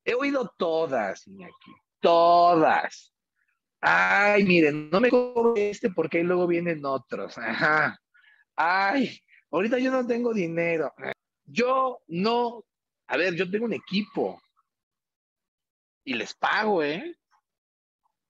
[0.05, 3.14] He oído todas, Iñaki, todas.
[3.81, 7.37] Ay, miren, no me cobre este porque luego vienen otros.
[7.38, 7.98] Ajá.
[8.57, 9.18] Ay,
[9.51, 10.92] ahorita yo no tengo dinero.
[11.44, 12.64] Yo no,
[13.09, 14.40] a ver, yo tengo un equipo
[16.05, 17.16] y les pago, ¿eh?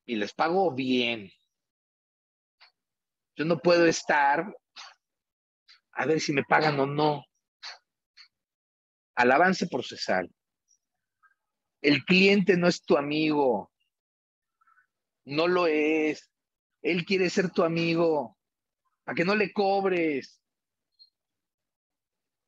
[0.06, 1.30] Y les pago bien.
[3.36, 4.54] Yo no puedo estar
[5.92, 7.24] a ver si me pagan o no.
[9.14, 10.30] Al avance procesal.
[11.80, 13.72] El cliente no es tu amigo.
[15.24, 16.30] No lo es.
[16.82, 18.38] Él quiere ser tu amigo.
[19.04, 20.40] Para que no le cobres.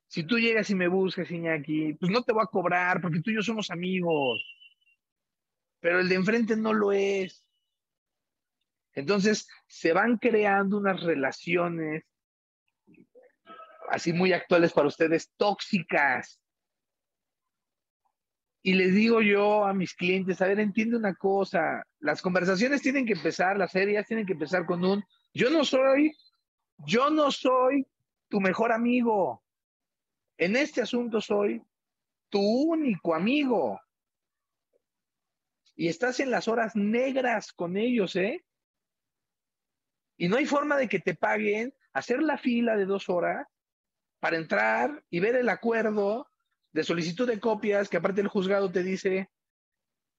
[0.07, 3.31] Si tú llegas y me buscas, Iñaki, pues no te voy a cobrar porque tú
[3.31, 4.45] y yo somos amigos.
[5.81, 7.44] Pero el de enfrente no lo es.
[8.95, 12.05] Entonces, se van creando unas relaciones
[13.89, 16.41] así muy actuales para ustedes, tóxicas.
[18.63, 23.05] Y les digo yo a mis clientes, a ver, entiende una cosa, las conversaciones tienen
[23.05, 25.05] que empezar, las serias tienen que empezar con un,
[25.35, 26.17] yo no soy,
[26.79, 27.87] yo no soy
[28.29, 29.43] tu mejor amigo.
[30.39, 31.63] En este asunto soy
[32.31, 33.81] tu único amigo.
[35.77, 38.45] Y estás en las horas negras con ellos, ¿eh?
[40.17, 43.47] Y no hay forma de que te paguen hacer la fila de dos horas
[44.21, 46.29] para entrar y ver el acuerdo
[46.73, 49.31] de solicitud de copias que aparte el juzgado te dice,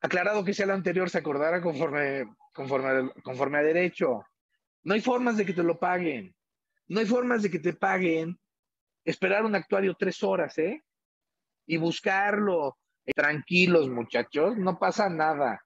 [0.02, 4.26] aclarado que sea el anterior, se acordara conforme, conforme, conforme a derecho.
[4.84, 6.36] No hay formas de que te lo paguen.
[6.88, 8.40] No hay formas de que te paguen
[9.04, 10.84] esperar un actuario tres horas, ¿eh?
[11.66, 12.78] Y buscarlo.
[13.16, 15.64] Tranquilos, muchachos, no pasa nada.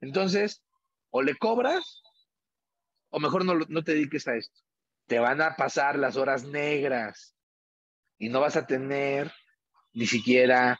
[0.00, 0.62] Entonces,
[1.10, 2.02] o le cobras,
[3.16, 4.60] o mejor no, no te dediques a esto.
[5.06, 7.34] Te van a pasar las horas negras
[8.18, 9.32] y no vas a tener
[9.94, 10.78] ni siquiera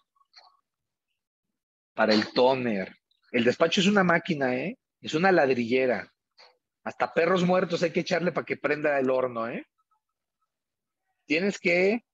[1.94, 2.94] para el toner.
[3.32, 4.78] El despacho es una máquina, ¿eh?
[5.00, 6.12] Es una ladrillera.
[6.84, 9.66] Hasta perros muertos hay que echarle para que prenda el horno, ¿eh?
[11.24, 12.04] Tienes que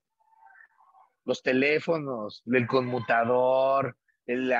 [1.24, 4.54] los teléfonos, el conmutador, el,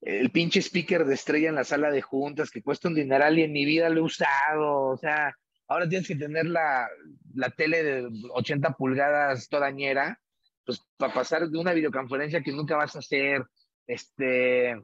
[0.00, 3.42] el pinche speaker de estrella en la sala de juntas que cuesta un dineral y
[3.42, 4.88] en mi vida lo he usado.
[4.88, 5.36] O sea,
[5.68, 6.88] ahora tienes que tener la,
[7.34, 10.20] la tele de 80 pulgadas todañera,
[10.64, 13.44] pues para pasar de una videoconferencia que nunca vas a hacer,
[13.86, 14.74] este,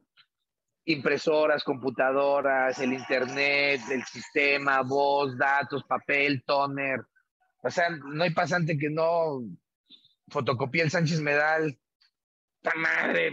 [0.85, 7.01] impresoras, computadoras, el internet, el sistema, voz, datos, papel, toner.
[7.63, 9.43] O sea, no hay pasante que no
[10.29, 11.79] fotocopie el Sánchez Medal.
[12.63, 13.33] ¡Ta madre!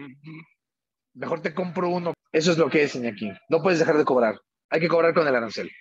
[1.13, 2.13] Mejor te compro uno.
[2.31, 3.31] Eso es lo que es, aquí.
[3.49, 4.39] No puedes dejar de cobrar.
[4.69, 5.71] Hay que cobrar con el arancel.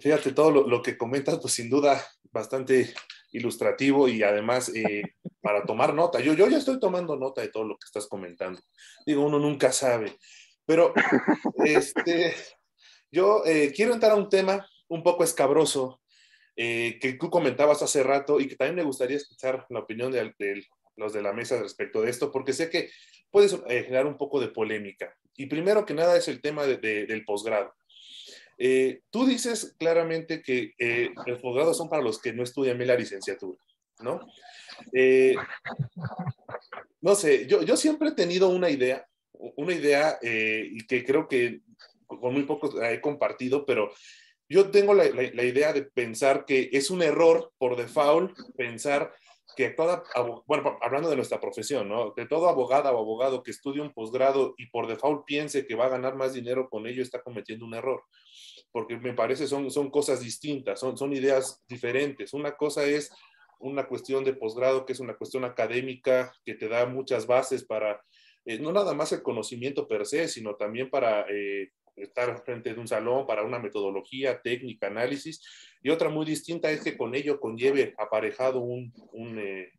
[0.00, 2.94] Fíjate, todo lo, que comentas, pues sin duda bastante
[3.32, 5.02] ilustrativo y además eh,
[5.40, 6.20] para tomar nota.
[6.20, 8.60] Yo, yo ya estoy tomando nota de todo lo que estás comentando.
[9.04, 10.16] Digo, uno nunca sabe.
[10.64, 10.92] Pero
[11.64, 12.34] este,
[13.10, 16.00] yo eh, quiero entrar a un tema un poco escabroso
[16.56, 20.32] eh, que tú comentabas hace rato y que también me gustaría escuchar la opinión de,
[20.96, 22.90] los de la mesa respecto de esto, porque sé que
[23.30, 25.14] puede generar un poco de polémica.
[25.36, 27.74] Y primero que nada es el tema del posgrado.
[28.58, 32.96] Eh, tú dices claramente que eh, los posgrados son para los que no estudian la
[32.96, 33.58] licenciatura,
[34.00, 34.26] ¿no?
[34.92, 35.34] Eh,
[37.02, 41.60] no sé, yo, yo siempre he tenido una idea, una idea que creo que
[42.06, 43.92] con muy pocos la he compartido, pero
[44.48, 49.12] yo tengo la, idea de pensar que es un error por default pensar
[49.56, 50.04] que toda,
[50.46, 52.14] bueno, hablando de nuestra profesión, ¿no?
[52.14, 55.86] Que todo abogada o abogado que estudie un posgrado y por default piense que va
[55.86, 58.04] a ganar más dinero con ello está cometiendo un error
[58.76, 62.34] porque me parece son, son cosas distintas, son, son ideas diferentes.
[62.34, 63.10] Una cosa es
[63.58, 68.04] una cuestión de posgrado, que es una cuestión académica, que te da muchas bases para,
[68.44, 72.80] eh, no nada más el conocimiento per se, sino también para eh, estar frente de
[72.80, 75.42] un salón, para una metodología, técnica, análisis.
[75.82, 79.72] Y otra muy distinta es que con ello conlleve aparejado un, un, eh,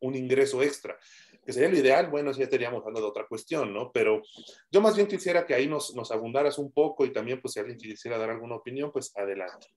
[0.00, 0.98] un ingreso extra
[1.44, 3.92] que sería lo ideal, bueno, ya estaríamos hablando de otra cuestión, ¿no?
[3.92, 4.22] Pero
[4.70, 7.60] yo más bien quisiera que ahí nos, nos abundaras un poco y también, pues, si
[7.60, 9.68] alguien quisiera dar alguna opinión, pues, adelante.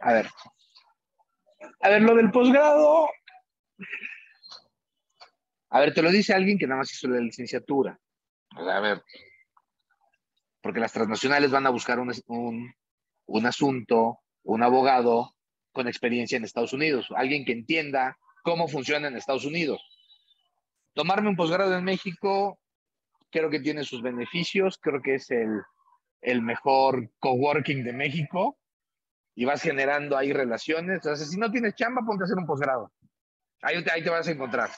[0.00, 0.26] A ver.
[1.80, 3.08] A ver, lo del posgrado.
[5.70, 7.98] A ver, te lo dice alguien que nada más hizo la licenciatura.
[8.50, 9.02] A ver.
[10.60, 12.74] Porque las transnacionales van a buscar un, un,
[13.26, 15.34] un asunto, un abogado
[15.72, 19.80] con experiencia en Estados Unidos, alguien que entienda cómo funciona en Estados Unidos
[20.92, 22.58] Tomarme un posgrado en México
[23.30, 25.62] creo que tiene sus beneficios, creo que es el,
[26.20, 28.58] el mejor coworking de México
[29.36, 30.96] y vas generando ahí relaciones.
[30.96, 32.92] Entonces, si no tienes chamba, ponte a hacer un posgrado.
[33.62, 34.70] Ahí te, ahí te vas a encontrar.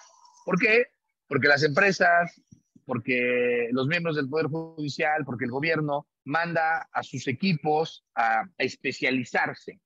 [0.45, 0.85] ¿Por qué?
[1.27, 2.41] Porque las empresas,
[2.85, 9.81] porque los miembros del Poder Judicial, porque el gobierno manda a sus equipos a, especializarse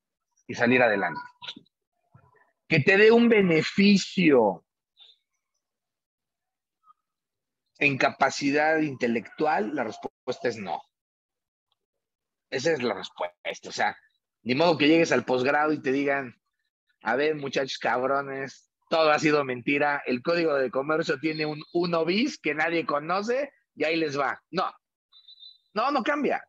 [0.47, 1.21] y salir adelante.
[2.67, 4.65] Que te dé un beneficio
[7.79, 10.81] en capacidad intelectual, la respuesta es no.
[12.49, 13.69] Esa es la respuesta.
[13.69, 13.97] O sea,
[14.43, 16.35] ni modo que llegues al posgrado y te digan,
[17.03, 22.05] a ver, muchachos cabrones, todo ha sido mentira, el código de comercio tiene un uno
[22.05, 24.41] bis que nadie conoce y ahí les va.
[24.51, 24.71] No,
[25.73, 26.43] no, no cambia,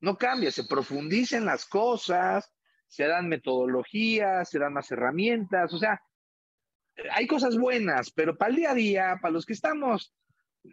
[0.00, 2.52] no cambia, se profundicen las cosas,
[2.88, 6.00] se dan metodologías, se dan más herramientas, o sea,
[7.12, 10.14] hay cosas buenas, pero para el día a día, para los que estamos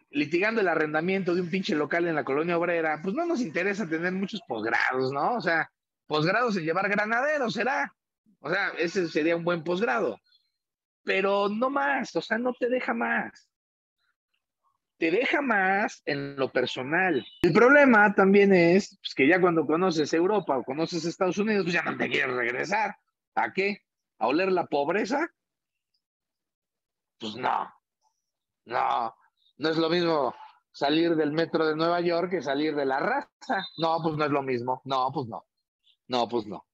[0.10, 3.88] litigando el arrendamiento de un pinche local en la colonia obrera, pues no nos interesa
[3.88, 5.36] tener muchos posgrados, ¿no?
[5.36, 5.70] O sea,
[6.08, 7.94] posgrados en llevar granaderos, será.
[8.40, 10.20] O sea, ese sería un buen posgrado.
[11.04, 13.50] Pero no más, o sea, no te deja más.
[14.98, 17.26] Te deja más en lo personal.
[17.42, 21.74] El problema también es pues, que ya cuando conoces Europa o conoces Estados Unidos, pues
[21.74, 22.96] ya no te quieres regresar.
[23.34, 23.80] ¿A qué?
[24.20, 25.28] ¿A oler la pobreza?
[27.20, 27.74] Pues no.
[28.66, 29.16] No.
[29.58, 30.36] No es lo mismo
[30.72, 33.66] salir del metro de Nueva York que salir de la raza.
[33.78, 34.82] No, pues no es lo mismo.
[34.86, 35.46] No, pues no.
[36.08, 36.66] No, pues no.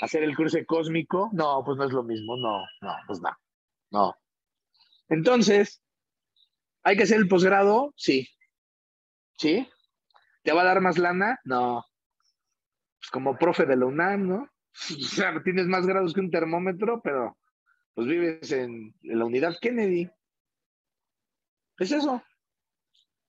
[0.00, 2.36] Hacer el cruce cósmico, no, pues no es lo mismo.
[2.36, 3.30] No, no, pues no.
[3.90, 4.14] No.
[5.08, 5.82] Entonces,
[6.82, 7.92] ¿hay que hacer el posgrado?
[7.96, 8.28] Sí.
[9.36, 9.68] ¿Sí?
[10.42, 11.38] ¿Te va a dar más lana?
[11.44, 11.84] No.
[12.98, 14.50] Pues como profe de la UNAM, ¿no?
[14.90, 17.36] O sea, tienes más grados que un termómetro, pero
[17.94, 20.10] pues vives en, en la unidad Kennedy.
[21.78, 22.22] Es eso.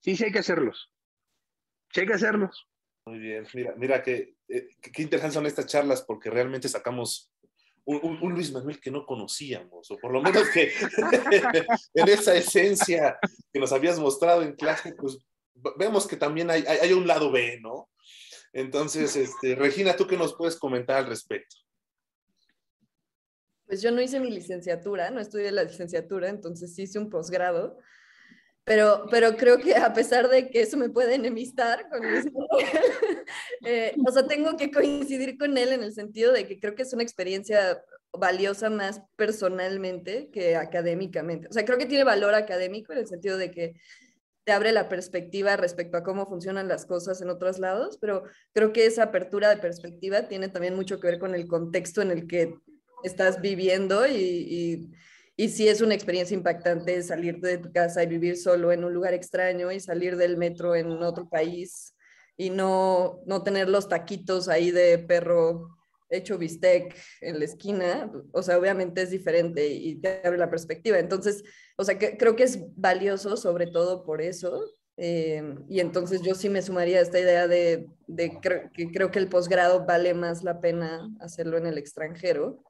[0.00, 0.90] Sí, sí hay que hacerlos.
[1.92, 2.68] Sí hay que hacerlos.
[3.06, 7.32] Muy bien, mira, mira que, eh, qué interesantes son estas charlas porque realmente sacamos
[7.84, 10.70] un, un- un Luis Manuel que no conocíamos, o por lo menos que
[11.94, 13.18] en esa esencia
[13.52, 15.18] que nos habías mostrado en clase, pues
[15.76, 17.88] vemos que también hay, hay, hay un lado B, ¿no?
[18.52, 21.56] Entonces, este, Regina, ¿tú qué nos puedes comentar al respecto?
[23.66, 27.78] Pues yo no hice mi licenciatura, no estudié la licenciatura, entonces hice un posgrado.
[28.64, 32.66] Pero, pero creo que a pesar de que eso me puede enemistar con Luis Manuel,
[33.64, 36.82] eh, o sea, tengo que coincidir con él en el sentido de que creo que
[36.82, 37.82] es una experiencia
[38.12, 41.48] valiosa más personalmente que académicamente.
[41.48, 43.74] O sea, creo que tiene valor académico en el sentido de que
[44.44, 48.72] te abre la perspectiva respecto a cómo funcionan las cosas en otros lados, pero creo
[48.72, 52.26] que esa apertura de perspectiva tiene también mucho que ver con el contexto en el
[52.26, 52.54] que
[53.04, 54.90] estás viviendo y, y,
[55.36, 58.92] y sí es una experiencia impactante salir de tu casa y vivir solo en un
[58.92, 61.91] lugar extraño y salir del metro en otro país
[62.36, 65.68] y no, no tener los taquitos ahí de perro
[66.12, 70.98] hecho bistec en la esquina, o sea, obviamente es diferente y te abre la perspectiva.
[70.98, 71.42] Entonces,
[71.76, 74.62] o sea, que, creo que es valioso sobre todo por eso.
[74.98, 78.38] Eh, y entonces yo sí me sumaría a esta idea de, de
[78.74, 82.62] que creo que el posgrado vale más la pena hacerlo en el extranjero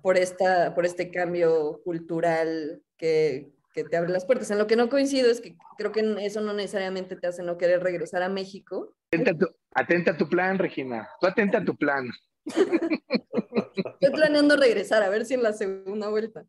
[0.00, 4.50] por, esta, por este cambio cultural que, que te abre las puertas.
[4.50, 7.58] En lo que no coincido es que creo que eso no necesariamente te hace no
[7.58, 8.96] querer regresar a México.
[9.12, 11.08] Atenta a tu, atenta a tu plan, Regina.
[11.20, 12.10] Tú atenta a tu plan.
[12.46, 16.44] Estoy planeando regresar, a ver si en la segunda vuelta.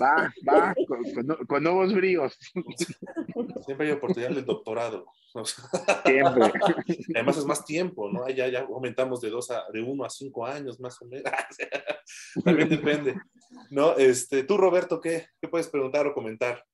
[0.00, 2.38] Va, va, con, con, con nuevos bríos.
[3.66, 5.06] Siempre hay oportunidad del doctorado.
[6.04, 6.52] Siempre.
[7.14, 8.28] Además es más tiempo, ¿no?
[8.28, 11.30] Ya, ya aumentamos de dos a, de uno a cinco años, más o menos.
[12.44, 13.16] También depende.
[13.70, 13.96] ¿No?
[13.96, 16.64] Este, tú, Roberto, ¿qué, ¿qué puedes preguntar o comentar?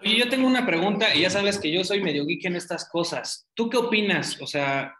[0.00, 2.88] Oye, yo tengo una pregunta y ya sabes que yo soy medio geek en estas
[2.88, 3.48] cosas.
[3.54, 4.40] ¿Tú qué opinas?
[4.42, 4.94] O sea,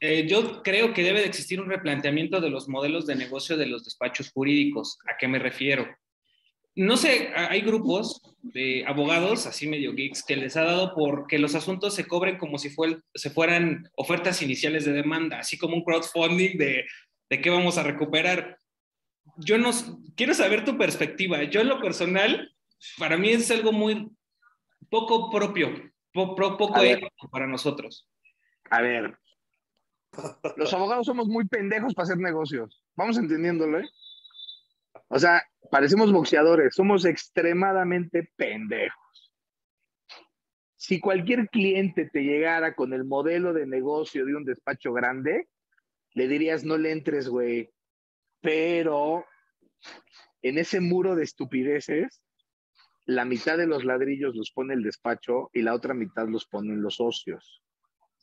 [0.00, 3.66] eh, yo creo que debe de existir un replanteamiento de los modelos de negocio de
[3.66, 4.98] los despachos jurídicos.
[5.10, 5.86] ¿A qué me refiero?
[6.76, 11.38] No sé, hay grupos de abogados, así medio geeks, que les ha dado por que
[11.38, 15.76] los asuntos se cobren como si fue, se fueran ofertas iniciales de demanda, así como
[15.76, 16.84] un crowdfunding de,
[17.30, 18.58] de qué vamos a recuperar.
[19.36, 19.70] Yo no
[20.16, 21.42] quiero saber tu perspectiva.
[21.44, 22.54] Yo en lo personal,
[22.98, 24.10] para mí es algo muy
[24.90, 25.70] poco propio,
[26.12, 28.08] po, po, poco ético para nosotros.
[28.70, 29.18] A ver,
[30.56, 32.82] los abogados somos muy pendejos para hacer negocios.
[32.94, 33.88] Vamos entendiéndolo, ¿eh?
[35.08, 39.32] O sea, parecemos boxeadores, somos extremadamente pendejos.
[40.76, 45.48] Si cualquier cliente te llegara con el modelo de negocio de un despacho grande,
[46.12, 47.70] le dirías, no le entres, güey.
[48.44, 49.24] Pero
[50.42, 52.20] en ese muro de estupideces,
[53.06, 56.82] la mitad de los ladrillos los pone el despacho y la otra mitad los ponen
[56.82, 57.62] los socios.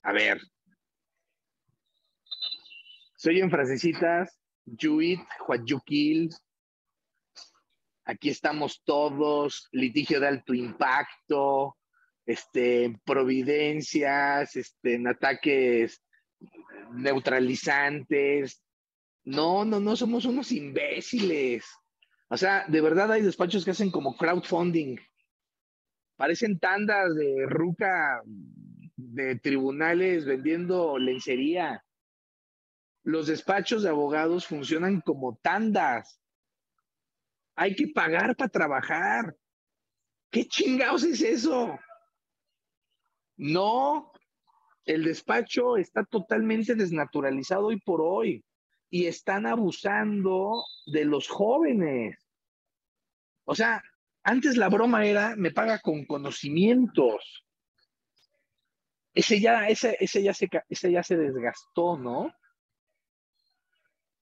[0.04, 0.40] A ver,
[3.18, 5.00] soy en frasecitas, you
[5.88, 6.30] kill.
[8.06, 11.78] Aquí estamos todos, litigio de alto impacto,
[12.28, 16.00] este, providencias, este, en ataques
[16.92, 18.64] neutralizantes.
[19.24, 21.66] No, no, no, somos unos imbéciles.
[22.30, 24.98] O sea, de verdad hay despachos que hacen como crowdfunding.
[26.16, 28.22] Parecen tandas de ruca
[28.96, 31.84] de tribunales vendiendo lencería.
[33.04, 36.20] Los despachos de abogados funcionan como tandas.
[37.56, 39.36] Hay que pagar para trabajar.
[40.32, 41.78] ¿Qué chingados es eso?
[43.38, 44.12] No,
[44.86, 48.44] el despacho está totalmente desnaturalizado hoy por hoy
[48.92, 52.20] y están abusando de los jóvenes.
[53.46, 53.82] O sea,
[54.22, 57.46] antes la broma era, me paga con conocimientos.
[59.14, 62.34] Ese ya, ese, ese ya, se, ese ya se desgastó, ¿no?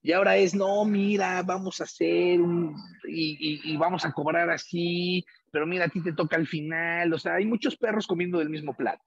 [0.02, 2.76] Y ahora es, no, mira, vamos a hacer un,
[3.08, 7.12] y, y, y, vamos a cobrar así, pero mira, a ti te toca al final.
[7.12, 9.04] O sea, hay muchos perros comiendo del mismo plato.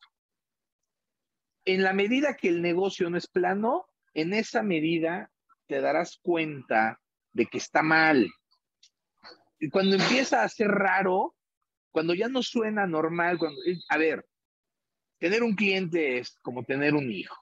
[1.65, 5.32] En la medida que el negocio no es plano, en esa medida
[5.73, 7.01] te darás cuenta
[7.33, 8.31] de que está mal.
[9.59, 11.35] Y cuando empieza a ser raro,
[11.91, 13.59] cuando ya no suena normal, cuando,
[13.89, 14.29] a ver,
[15.19, 17.35] tener un cliente es como tener un hijo.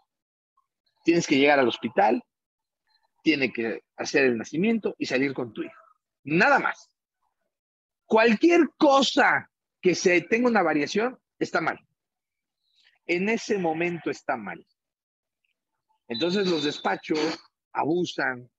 [1.02, 2.22] Tienes que llegar al hospital,
[3.24, 5.82] tiene que hacer el nacimiento y salir con tu hijo.
[6.22, 6.88] Nada más.
[8.04, 9.50] Cualquier cosa
[9.80, 11.80] que se tenga una variación está mal.
[13.06, 14.64] En ese momento está mal.
[16.06, 18.50] Entonces los despachos abusan.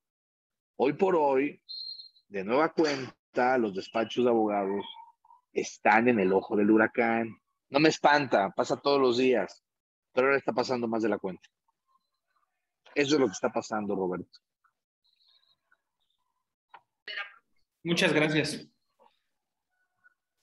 [0.78, 1.62] Hoy por hoy,
[2.28, 4.86] de nueva cuenta, los despachos de abogados
[5.54, 7.30] están en el ojo del huracán.
[7.70, 9.64] No me espanta, pasa todos los días,
[10.14, 11.48] pero ahora está pasando más de la cuenta.
[12.96, 14.40] Eso es lo que está pasando, Roberto.
[17.84, 18.68] Muchas gracias.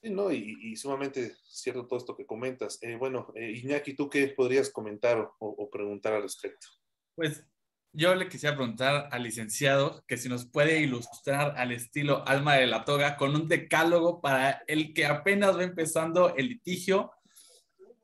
[0.03, 2.83] no, y, sumamente cierto todo esto que comentas.
[2.83, 6.67] Eh, bueno, eh, Iñaki, ¿tú qué podrías comentar o, o, preguntar al respecto?
[7.15, 7.45] Pues
[7.93, 12.67] yo le quisiera preguntar al licenciado que si nos puede ilustrar al estilo Alma de
[12.67, 17.13] la Toga con un decálogo para el que apenas va empezando el litigio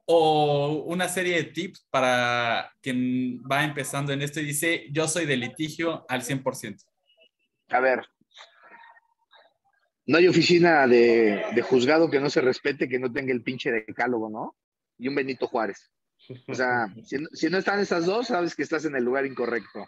[0.07, 5.27] o una serie de tips para quien va empezando en esto y dice, yo soy
[5.27, 6.85] de litigio al 100%.
[7.69, 8.05] A ver,
[10.07, 14.29] no hay oficina de, juzgado que no se respete, que no tenga el pinche decálogo,
[14.29, 14.57] ¿no?
[14.99, 15.91] Y un Benito Juárez.
[16.49, 19.87] O sea, si, no están esas dos, sabes que estás en el lugar incorrecto.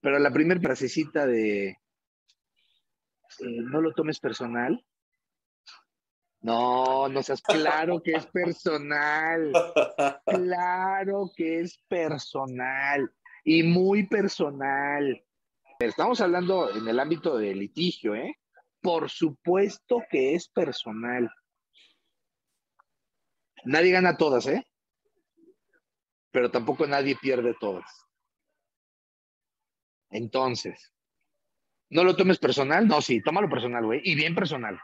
[0.00, 1.76] Pero la primera frasecita de eh,
[3.40, 4.84] no lo tomes personal.
[6.42, 9.52] No, no seas claro que es personal.
[10.26, 13.10] Claro que es personal.
[13.42, 15.24] Y muy personal.
[15.78, 18.36] Estamos hablando en el ámbito de litigio, ¿eh?
[18.80, 21.28] Por supuesto que es personal.
[23.66, 24.64] Nadie gana todas, ¿eh?
[26.30, 27.90] Pero tampoco nadie pierde todas.
[30.10, 30.92] Entonces,
[31.90, 32.86] ¿no lo tomes personal?
[32.86, 34.00] No, sí, tómalo personal, güey.
[34.04, 34.78] Y bien personal.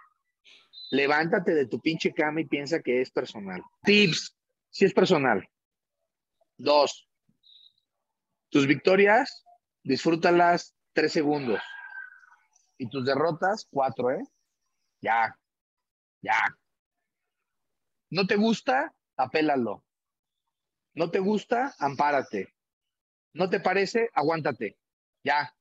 [0.90, 3.62] Levántate de tu pinche cama y piensa que es personal.
[3.84, 4.36] Tips,
[4.68, 5.48] si es personal.
[6.56, 7.08] Dos,
[8.50, 9.44] tus victorias,
[9.84, 11.62] disfrútalas tres segundos.
[12.78, 14.24] Y tus derrotas, cuatro, ¿eh?
[15.00, 15.38] Ya,
[16.20, 16.36] ya.
[18.12, 18.94] ¿No te gusta?
[19.16, 19.86] Apélalo.
[20.92, 21.74] ¿No te gusta?
[21.78, 22.54] Ampárate.
[23.32, 24.10] ¿No te parece?
[24.12, 24.76] Aguántate.
[25.24, 25.56] Ya.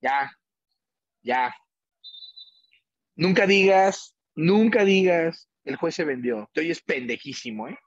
[0.00, 0.32] Ya.
[1.20, 1.54] Ya.
[3.14, 6.48] Nunca digas, nunca digas, el juez se vendió.
[6.54, 7.78] Te oyes pendejísimo, ¿eh?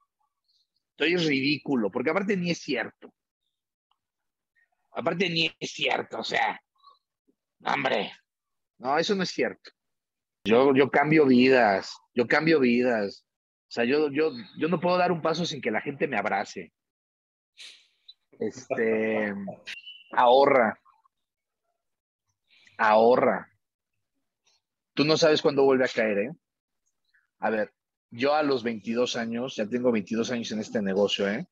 [0.95, 3.11] Te oyes ridículo, porque aparte ni es cierto.
[4.91, 6.61] Aparte ni es cierto, o sea,
[7.63, 8.11] hombre,
[8.77, 9.71] no, eso no es cierto.
[10.43, 13.25] Yo, yo cambio vidas, yo cambio vidas.
[13.71, 16.17] O sea, yo, yo, yo no puedo dar un paso sin que la gente me
[16.17, 16.73] abrace.
[18.37, 19.33] Este,
[20.11, 20.77] ahorra.
[22.77, 23.49] Ahorra.
[24.93, 26.31] Tú no sabes cuándo vuelve a caer, ¿eh?
[27.39, 27.71] A ver,
[28.09, 31.47] yo a los 22 años, ya tengo 22 años en este negocio, ¿eh?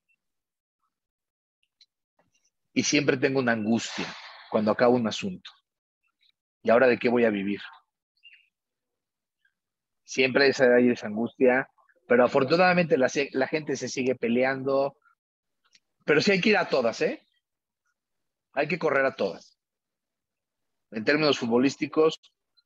[2.73, 4.05] y siempre tengo una angustia
[4.49, 5.49] cuando acabo un asunto.
[6.63, 7.61] ¿Y ahora de qué voy a vivir?
[10.03, 11.69] Siempre hay esa angustia,
[12.09, 14.97] pero afortunadamente la, la gente se sigue peleando.
[16.05, 17.23] Pero sí hay que ir a todas, ¿eh?
[18.53, 19.59] Hay que correr a todas.
[20.89, 22.19] En términos futbolísticos,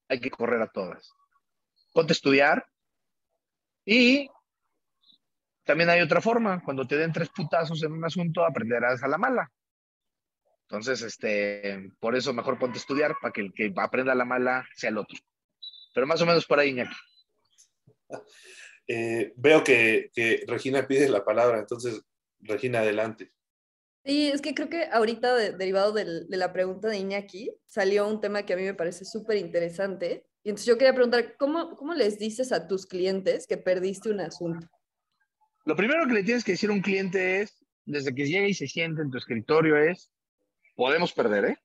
[0.07, 1.11] hay que correr a todas.
[1.91, 2.65] Ponte a estudiar
[3.83, 4.29] y
[5.65, 6.63] también hay otra forma.
[6.63, 9.51] Cuando te den tres putazos en un asunto, aprenderás a la mala.
[10.69, 14.65] Entonces, este, por eso mejor ponte a estudiar para que el que aprenda la mala
[14.73, 15.19] sea el otro.
[15.93, 16.95] Pero más o menos por ahí, Iñaki.
[18.87, 20.11] Eh, veo que,
[20.47, 22.01] Regina pide la palabra, entonces,
[22.39, 23.31] Regina, adelante.
[24.05, 28.43] Sí, es que creo que ahorita, derivado de la pregunta de Iñaki, salió un tema
[28.43, 30.25] que a mí me parece súper interesante.
[30.43, 34.19] Y entonces yo quería preguntar, ¿cómo, ¿cómo les dices a tus clientes que perdiste un
[34.19, 34.67] asunto?
[35.63, 38.53] Lo primero que le tienes que decir a un cliente es, desde que llega y
[38.53, 40.11] se siente en tu escritorio, es,
[40.75, 41.57] podemos perder, ¿eh?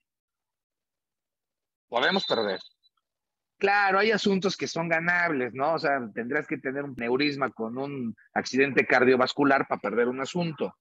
[1.88, 2.60] Podemos perder.
[3.58, 5.74] Claro, hay asuntos que son ganables, ¿no?
[5.74, 10.76] O sea, tendrás que tener un neurisma con un accidente cardiovascular para perder un asunto.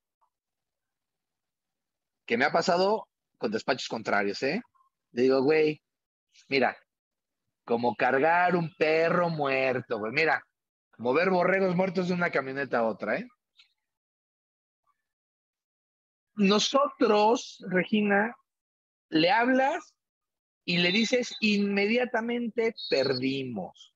[2.26, 3.08] Que me ha pasado
[3.38, 4.62] con despachos contrarios, ¿eh?
[5.12, 5.82] Le digo, güey,
[6.50, 6.78] mira,
[7.66, 10.44] como cargar un perro muerto, güey, mira,
[10.98, 13.28] mover borregos muertos de una camioneta a otra, ¿eh?
[16.38, 18.36] nosotros, Regina,
[19.10, 19.96] le hablas
[20.68, 23.96] y le dices inmediatamente perdimos.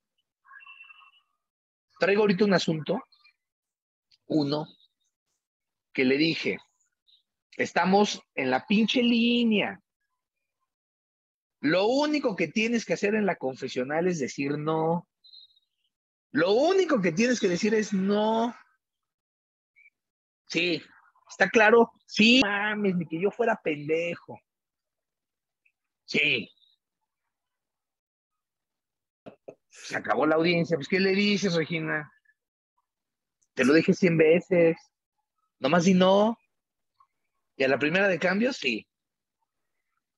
[2.00, 2.98] Traigo ahorita un asunto,
[4.28, 4.66] uno,
[5.92, 6.60] que le dije,
[7.58, 9.82] estamos en la pinche línea.
[11.60, 15.10] Lo único que tienes que hacer en la confesional es decir no.
[16.32, 18.56] Lo único que tienes que decir es no.
[20.48, 20.82] Sí,
[21.30, 21.92] ¿Está claro?
[22.06, 24.40] Sí, mames, ni que yo fuera pendejo.
[26.06, 26.50] Sí.
[29.72, 30.76] Se acabó la audiencia.
[30.76, 32.12] Pues, ¿qué le dices, Regina?
[33.54, 34.78] Te lo dije cien veces.
[35.60, 36.38] Nomás di no.
[37.56, 38.88] Y a la primera de cambio, sí.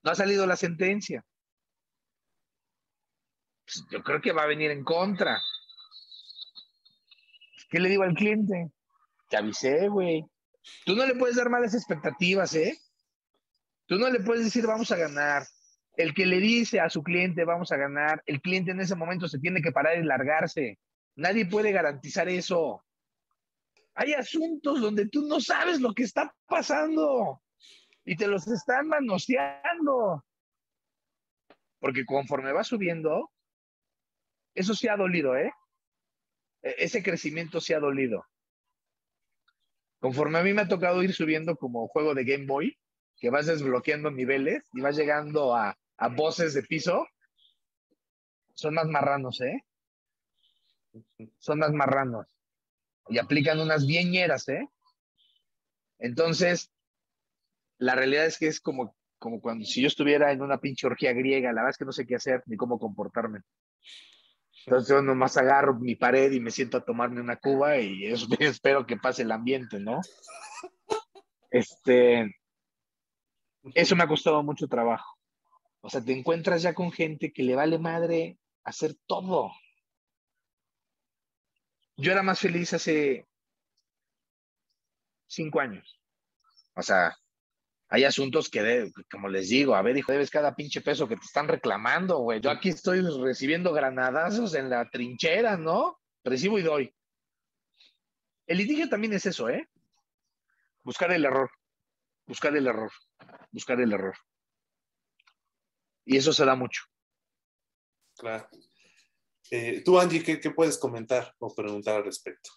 [0.02, 1.24] No ha salido la sentencia.
[3.64, 5.40] Pues, yo creo que va a venir en contra.
[7.70, 8.70] ¿Qué le digo al cliente?
[9.28, 10.24] Te avisé, güey.
[10.84, 12.76] Tú no le puedes dar malas expectativas, ¿eh?
[13.86, 15.46] Tú no le puedes decir vamos a ganar.
[15.96, 19.28] El que le dice a su cliente vamos a ganar, el cliente en ese momento
[19.28, 20.78] se tiene que parar y largarse.
[21.16, 22.84] Nadie puede garantizar eso.
[23.94, 27.40] Hay asuntos donde tú no sabes lo que está pasando
[28.04, 30.24] y te los están manoseando.
[31.78, 33.30] Porque conforme va subiendo,
[34.54, 35.52] eso sí ha dolido, ¿eh?
[36.62, 38.26] E-, ese crecimiento sí ha dolido.
[40.00, 42.76] Conforme a mí me ha tocado ir subiendo como juego de Game Boy,
[43.16, 47.06] que vas desbloqueando niveles y vas llegando a, a voces de piso,
[48.54, 49.64] son más marranos, ¿eh?
[51.38, 52.26] Son más marranos.
[53.08, 54.68] Y aplican unas bieñeras, ¿eh?
[55.98, 56.70] Entonces,
[57.78, 61.12] la realidad es que es como, como cuando si yo estuviera en una pinche orgía
[61.12, 63.40] griega, la verdad es que no sé qué hacer ni cómo comportarme.
[64.66, 68.06] Entonces yo nomás agarro mi pared y me siento a tomarme una cuba y
[68.38, 70.00] espero que pase el ambiente, ¿no?
[71.50, 72.34] Este,
[73.74, 75.13] eso me ha costado mucho trabajo.
[75.86, 79.52] O sea, te encuentras ya con gente que le vale madre hacer todo.
[81.98, 83.28] Yo era más feliz hace
[85.26, 86.00] cinco años.
[86.74, 87.14] O sea,
[87.90, 91.26] hay asuntos que, como les digo, a ver, hijo, debes cada pinche peso que te
[91.26, 92.40] están reclamando, güey.
[92.40, 96.00] Yo aquí estoy recibiendo granadazos en la trinchera, ¿no?
[96.24, 96.94] Recibo y doy.
[98.46, 99.68] El litigio también es eso, ¿eh?
[100.82, 101.50] Buscar el error,
[102.26, 102.90] buscar el error,
[103.52, 104.16] buscar el error.
[106.04, 106.82] Y eso se da mucho.
[108.16, 108.48] Claro.
[109.50, 112.50] Eh, tú, Angie, ¿qué puedes comentar o preguntar al respecto?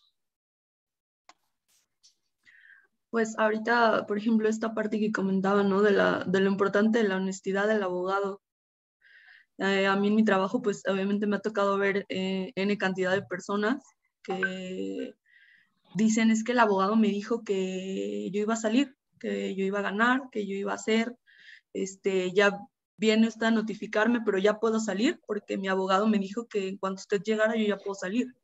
[3.09, 5.81] Pues ahorita, por ejemplo, esta parte que comentaba, ¿no?
[5.81, 8.41] De, la, de lo importante de la honestidad del abogado.
[9.59, 13.11] Eh, a mí en mi trabajo, pues obviamente me ha tocado ver eh, N cantidad
[13.11, 13.81] de personas
[14.21, 15.13] que
[15.95, 19.79] dicen es que el abogado me dijo que yo iba a salir, que yo iba
[19.79, 21.15] a ganar, que yo iba a hacer,
[21.73, 22.59] este, ya
[22.97, 26.77] viene usted a notificarme, pero ya puedo salir porque mi abogado me dijo que en
[26.77, 28.35] cuanto usted llegara yo ya puedo salir,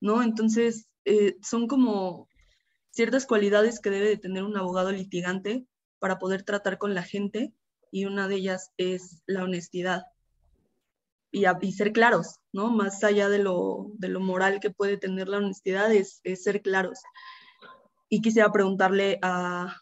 [0.00, 0.22] ¿no?
[0.22, 2.28] Entonces, eh, son como
[2.90, 5.66] ciertas cualidades que debe de tener un abogado litigante
[5.98, 7.52] para poder tratar con la gente
[7.90, 10.04] y una de ellas es la honestidad
[11.32, 12.70] y, ser claros, ¿no?
[12.70, 17.00] Más allá de lo, de lo, moral que puede tener la honestidad es, ser claros.
[18.08, 19.76] Y quisiera preguntarle a,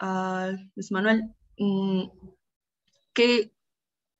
[0.00, 2.08] a Luis Manuel, mm,
[3.16, 3.50] ¿qué,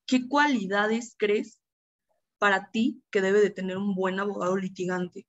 [0.06, 1.60] ¿qué cualidades crees
[2.38, 5.26] para ti que debe de tener un buen abogado litigante?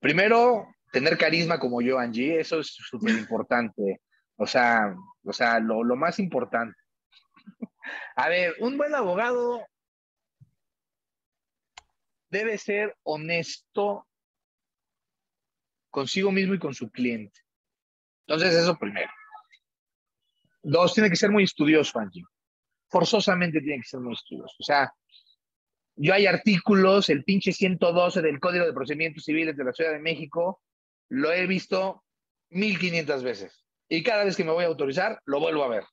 [0.00, 4.00] Primero, tener carisma como yo, Angie, eso es súper importante.
[4.36, 6.76] O sea, o sea lo, lo más importante.
[8.16, 9.66] A ver, un buen abogado
[12.30, 14.06] debe ser honesto
[15.90, 17.40] consigo mismo y con su cliente.
[18.26, 19.10] Entonces, eso primero.
[20.62, 22.24] Dos, tiene que ser muy estudioso, Angie.
[22.88, 24.54] Forzosamente tiene que ser muy estudioso.
[24.58, 24.92] O sea,
[25.96, 30.00] yo hay artículos, el pinche 112 del Código de Procedimientos Civiles de la Ciudad de
[30.00, 30.62] México,
[31.08, 32.04] lo he visto
[32.50, 33.64] 1500 veces.
[33.88, 35.84] Y cada vez que me voy a autorizar, lo vuelvo a ver.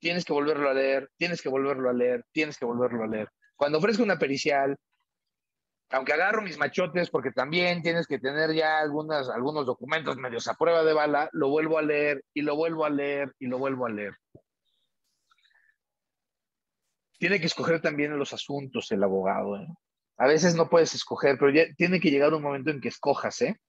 [0.00, 3.28] Tienes que volverlo a leer, tienes que volverlo a leer, tienes que volverlo a leer.
[3.56, 4.76] Cuando ofrezco una pericial,
[5.92, 10.82] aunque agarro mis machotes, porque también tienes que tener ya algunos documentos medios a prueba
[10.82, 13.90] de bala, lo vuelvo a leer y lo vuelvo a leer y lo vuelvo a
[13.90, 14.16] leer.
[17.18, 19.56] Tiene que escoger también los asuntos el abogado.
[19.56, 19.66] ¿eh?
[20.16, 23.60] A veces no puedes escoger, pero tiene que llegar un momento en que escojas, ¿eh?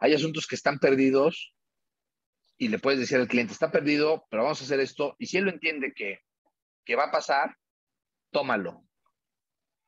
[0.00, 1.54] Hay asuntos que están perdidos
[2.58, 5.16] y le puedes decir al cliente, está perdido, pero vamos a hacer esto.
[5.18, 6.20] Y si él lo entiende que,
[6.84, 7.56] que va a pasar,
[8.30, 8.84] tómalo.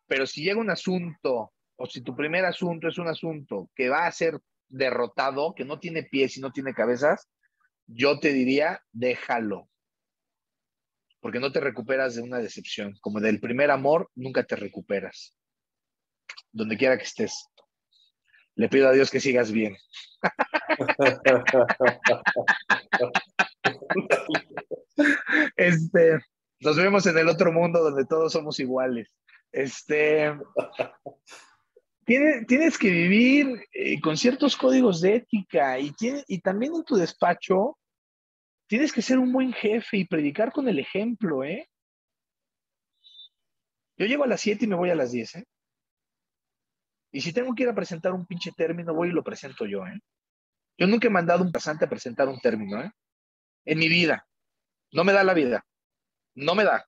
[0.07, 4.07] Pero si llega un asunto, o si tu primer asunto es un asunto que va
[4.07, 4.39] a ser
[4.69, 7.29] derrotado, que no tiene pies y no tiene cabezas,
[7.87, 9.69] yo te diría, déjalo.
[11.21, 12.97] Porque no te recuperas de una decepción.
[13.01, 15.37] Como del primer amor, nunca te recuperas
[16.55, 17.51] donde quiera que estés.
[18.55, 19.77] Le pido a Dios que sigas bien.
[25.57, 26.21] este,
[26.65, 29.09] nos vemos en el otro mundo donde todos somos iguales.
[29.53, 30.33] Este,
[32.07, 35.95] tienes, tienes que vivir eh, con ciertos códigos de ética y,
[36.27, 37.79] y también en tu despacho
[38.67, 41.69] tienes que ser un buen jefe y predicar con el ejemplo, ¿eh?
[43.97, 45.45] Yo llego a las 7 y me voy a las 10, ¿eh?
[47.13, 49.87] Y si tengo que ir a presentar un pinche término, voy y lo presento yo,
[49.87, 50.01] ¿eh?
[50.77, 52.91] Yo nunca he mandado un pasante a presentar un término, ¿eh?
[53.65, 54.27] En mi vida.
[54.91, 55.65] No me da la vida.
[56.35, 56.87] No me da.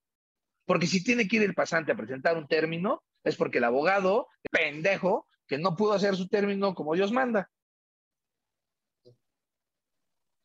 [0.64, 4.28] Porque si tiene que ir el pasante a presentar un término, es porque el abogado,
[4.51, 7.51] pendejo, que no pudo hacer su término como Dios manda.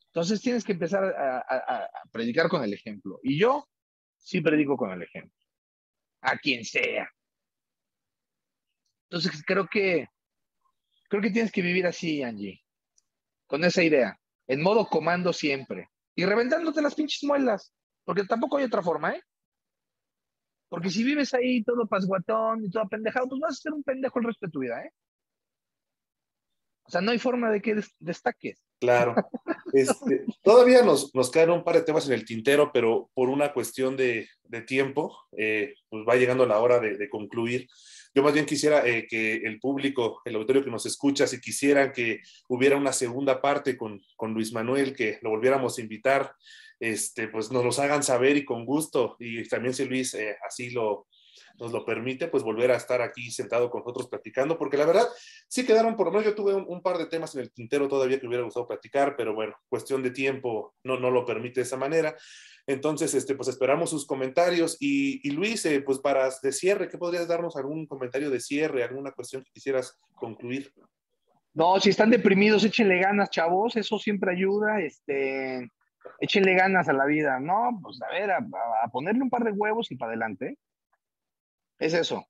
[0.08, 3.20] Entonces tienes que empezar a, predicar con el ejemplo.
[3.24, 3.68] Y yo
[4.18, 5.38] sí predico con el ejemplo.
[6.22, 7.10] A quien sea.
[9.10, 10.08] Entonces creo que
[11.08, 12.62] creo que tienes que vivir así, Angie.
[13.48, 14.20] Con esa idea.
[14.48, 15.90] En modo comando siempre.
[16.14, 17.74] Y reventándote las pinches muelas.
[18.12, 19.24] Porque tampoco hay otra forma, ¿eh?
[20.68, 24.20] Porque si vives ahí todo pasguatón y todo pendejado, pues vas a ser un pendejo
[24.20, 24.92] el resto de tu vida, ¿eh?
[26.84, 28.68] O sea, no hay forma de que destaques.
[28.82, 29.16] Claro.
[29.74, 33.54] Este, todavía nos, nos, quedan un par de temas en el tintero, pero por una
[33.54, 37.70] cuestión de, de tiempo, eh, pues va llegando la hora de, de concluir.
[38.14, 41.94] Yo más bien quisiera eh, que el público, el auditorio que nos escucha, si quisieran
[41.94, 46.36] que hubiera una segunda parte con, con Luis Manuel, que lo volviéramos a invitar,
[46.82, 49.16] este, pues nos los hagan saber y con gusto.
[49.20, 51.08] Y también si Luis eh, así lo,
[51.60, 55.08] nos lo permite, pues volver a estar aquí sentado con nosotros platicando, porque la verdad,
[55.48, 58.20] sí quedaron, por lo menos yo tuve un, par de temas en el tintero todavía
[58.20, 61.78] que hubiera gustado platicar, pero bueno, cuestión de tiempo no, no lo permite de esa
[61.78, 62.16] manera.
[62.66, 64.78] Entonces, este, pues esperamos sus comentarios.
[64.80, 69.12] Y, Luis, eh, pues para de cierre, ¿qué podrías darnos algún comentario de cierre, alguna
[69.12, 70.74] cuestión que quisieras concluir?
[71.54, 75.70] No, si están deprimidos, échenle ganas, chavos, eso siempre ayuda, este,
[76.20, 77.80] échenle ganas a la vida, ¿no?
[77.82, 78.40] Pues a ver, a,
[78.84, 80.58] a ponerle un par de huevos y para adelante.
[81.80, 82.26] Es eso.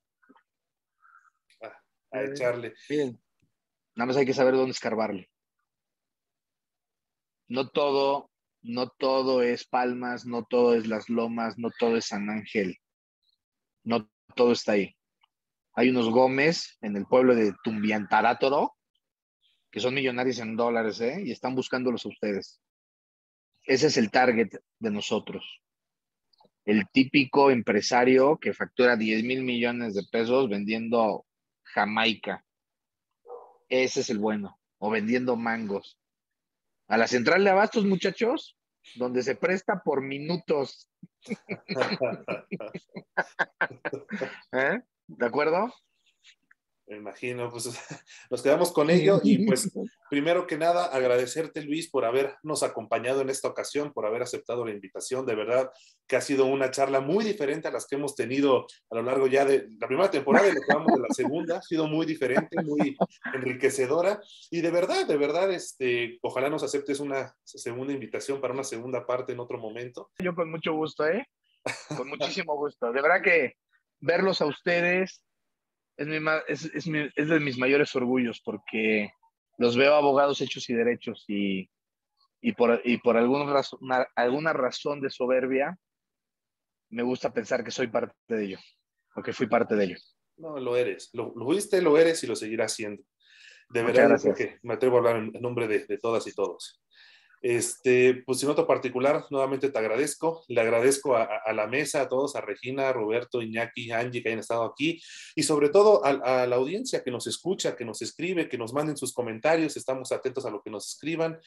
[2.11, 2.73] A, echarle.
[2.89, 3.21] Bien.
[3.95, 5.29] Nada más hay que saber dónde escarbarle.
[7.47, 12.29] No todo, no todo es Palmas, no todo es Las Lomas, no todo es San
[12.29, 12.77] Ángel.
[13.83, 14.95] No todo está ahí.
[15.73, 18.75] Hay unos Gómez en el pueblo de Tumbiantarátoro
[19.71, 21.21] que son millonarios en dólares, ¿eh?
[21.25, 22.61] Y están buscándolos a ustedes.
[23.71, 24.49] Ese es el target
[24.79, 25.61] de nosotros
[26.65, 31.25] el típico empresario que factura 10 mil millones de pesos vendiendo
[31.63, 32.45] Jamaica.
[33.69, 34.59] Ese es el bueno.
[34.77, 35.97] O vendiendo mangos.
[36.87, 38.57] A la central de abastos, muchachos,
[38.95, 40.89] donde se presta por minutos.
[44.51, 44.81] ¿Eh?
[45.07, 45.73] ¿De acuerdo?
[46.91, 47.69] Me imagino, pues
[48.29, 49.71] nos quedamos con ello y pues
[50.09, 54.73] primero que nada agradecerte Luis por habernos acompañado en esta ocasión, por haber aceptado la
[54.73, 55.71] invitación, de verdad
[56.05, 59.27] que ha sido una charla muy diferente a las que hemos tenido a lo largo
[59.27, 62.05] ya de la primera temporada y lo que vamos de la segunda, ha sido muy
[62.05, 62.97] diferente, muy
[63.33, 64.19] enriquecedora
[64.49, 69.07] y de verdad, de verdad, este, ojalá nos aceptes una segunda invitación para una segunda
[69.07, 70.11] parte en otro momento.
[70.19, 71.25] Yo con mucho gusto, ¿eh?
[71.95, 73.55] Con muchísimo gusto, de verdad que
[74.01, 75.23] verlos a ustedes
[75.97, 79.11] es, es, es, de mis mayores orgullos porque
[79.57, 81.69] los veo abogados hechos y derechos y,
[82.41, 83.79] y por, y por alguna, razón,
[84.15, 85.77] alguna razón de soberbia
[86.89, 88.59] me gusta pensar que soy parte de ello
[89.15, 89.97] o que fui parte de ello.
[90.37, 91.09] No, lo eres.
[91.13, 93.03] Lo, lo fuiste, lo eres y lo seguirás siendo.
[93.69, 96.81] De verdad, que me atrevo a hablar en nombre de, de todas y todos.
[97.41, 100.43] Este, pues en otro particular, nuevamente te agradezco.
[100.47, 104.63] Le agradezco a, la mesa, a todos, a Regina, Roberto, Iñaki, Angie que hayan estado
[104.63, 105.01] aquí
[105.35, 108.95] y sobre todo a, la audiencia que nos escucha, que nos escribe, que nos manden
[108.95, 109.75] sus comentarios.
[109.75, 111.39] Estamos atentos a lo que nos escriban.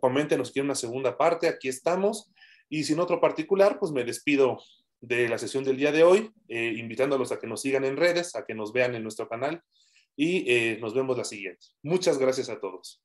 [0.00, 1.48] Coméntenos que una segunda parte.
[1.48, 2.30] Aquí estamos.
[2.68, 4.58] Y sin otro particular, pues me despido
[5.00, 8.34] de la sesión del día de hoy, eh, invitándolos a que nos sigan en redes,
[8.34, 9.62] a que nos vean en nuestro canal
[10.16, 11.68] y eh, nos vemos la siguiente.
[11.82, 13.00] Muchas gracias a todos.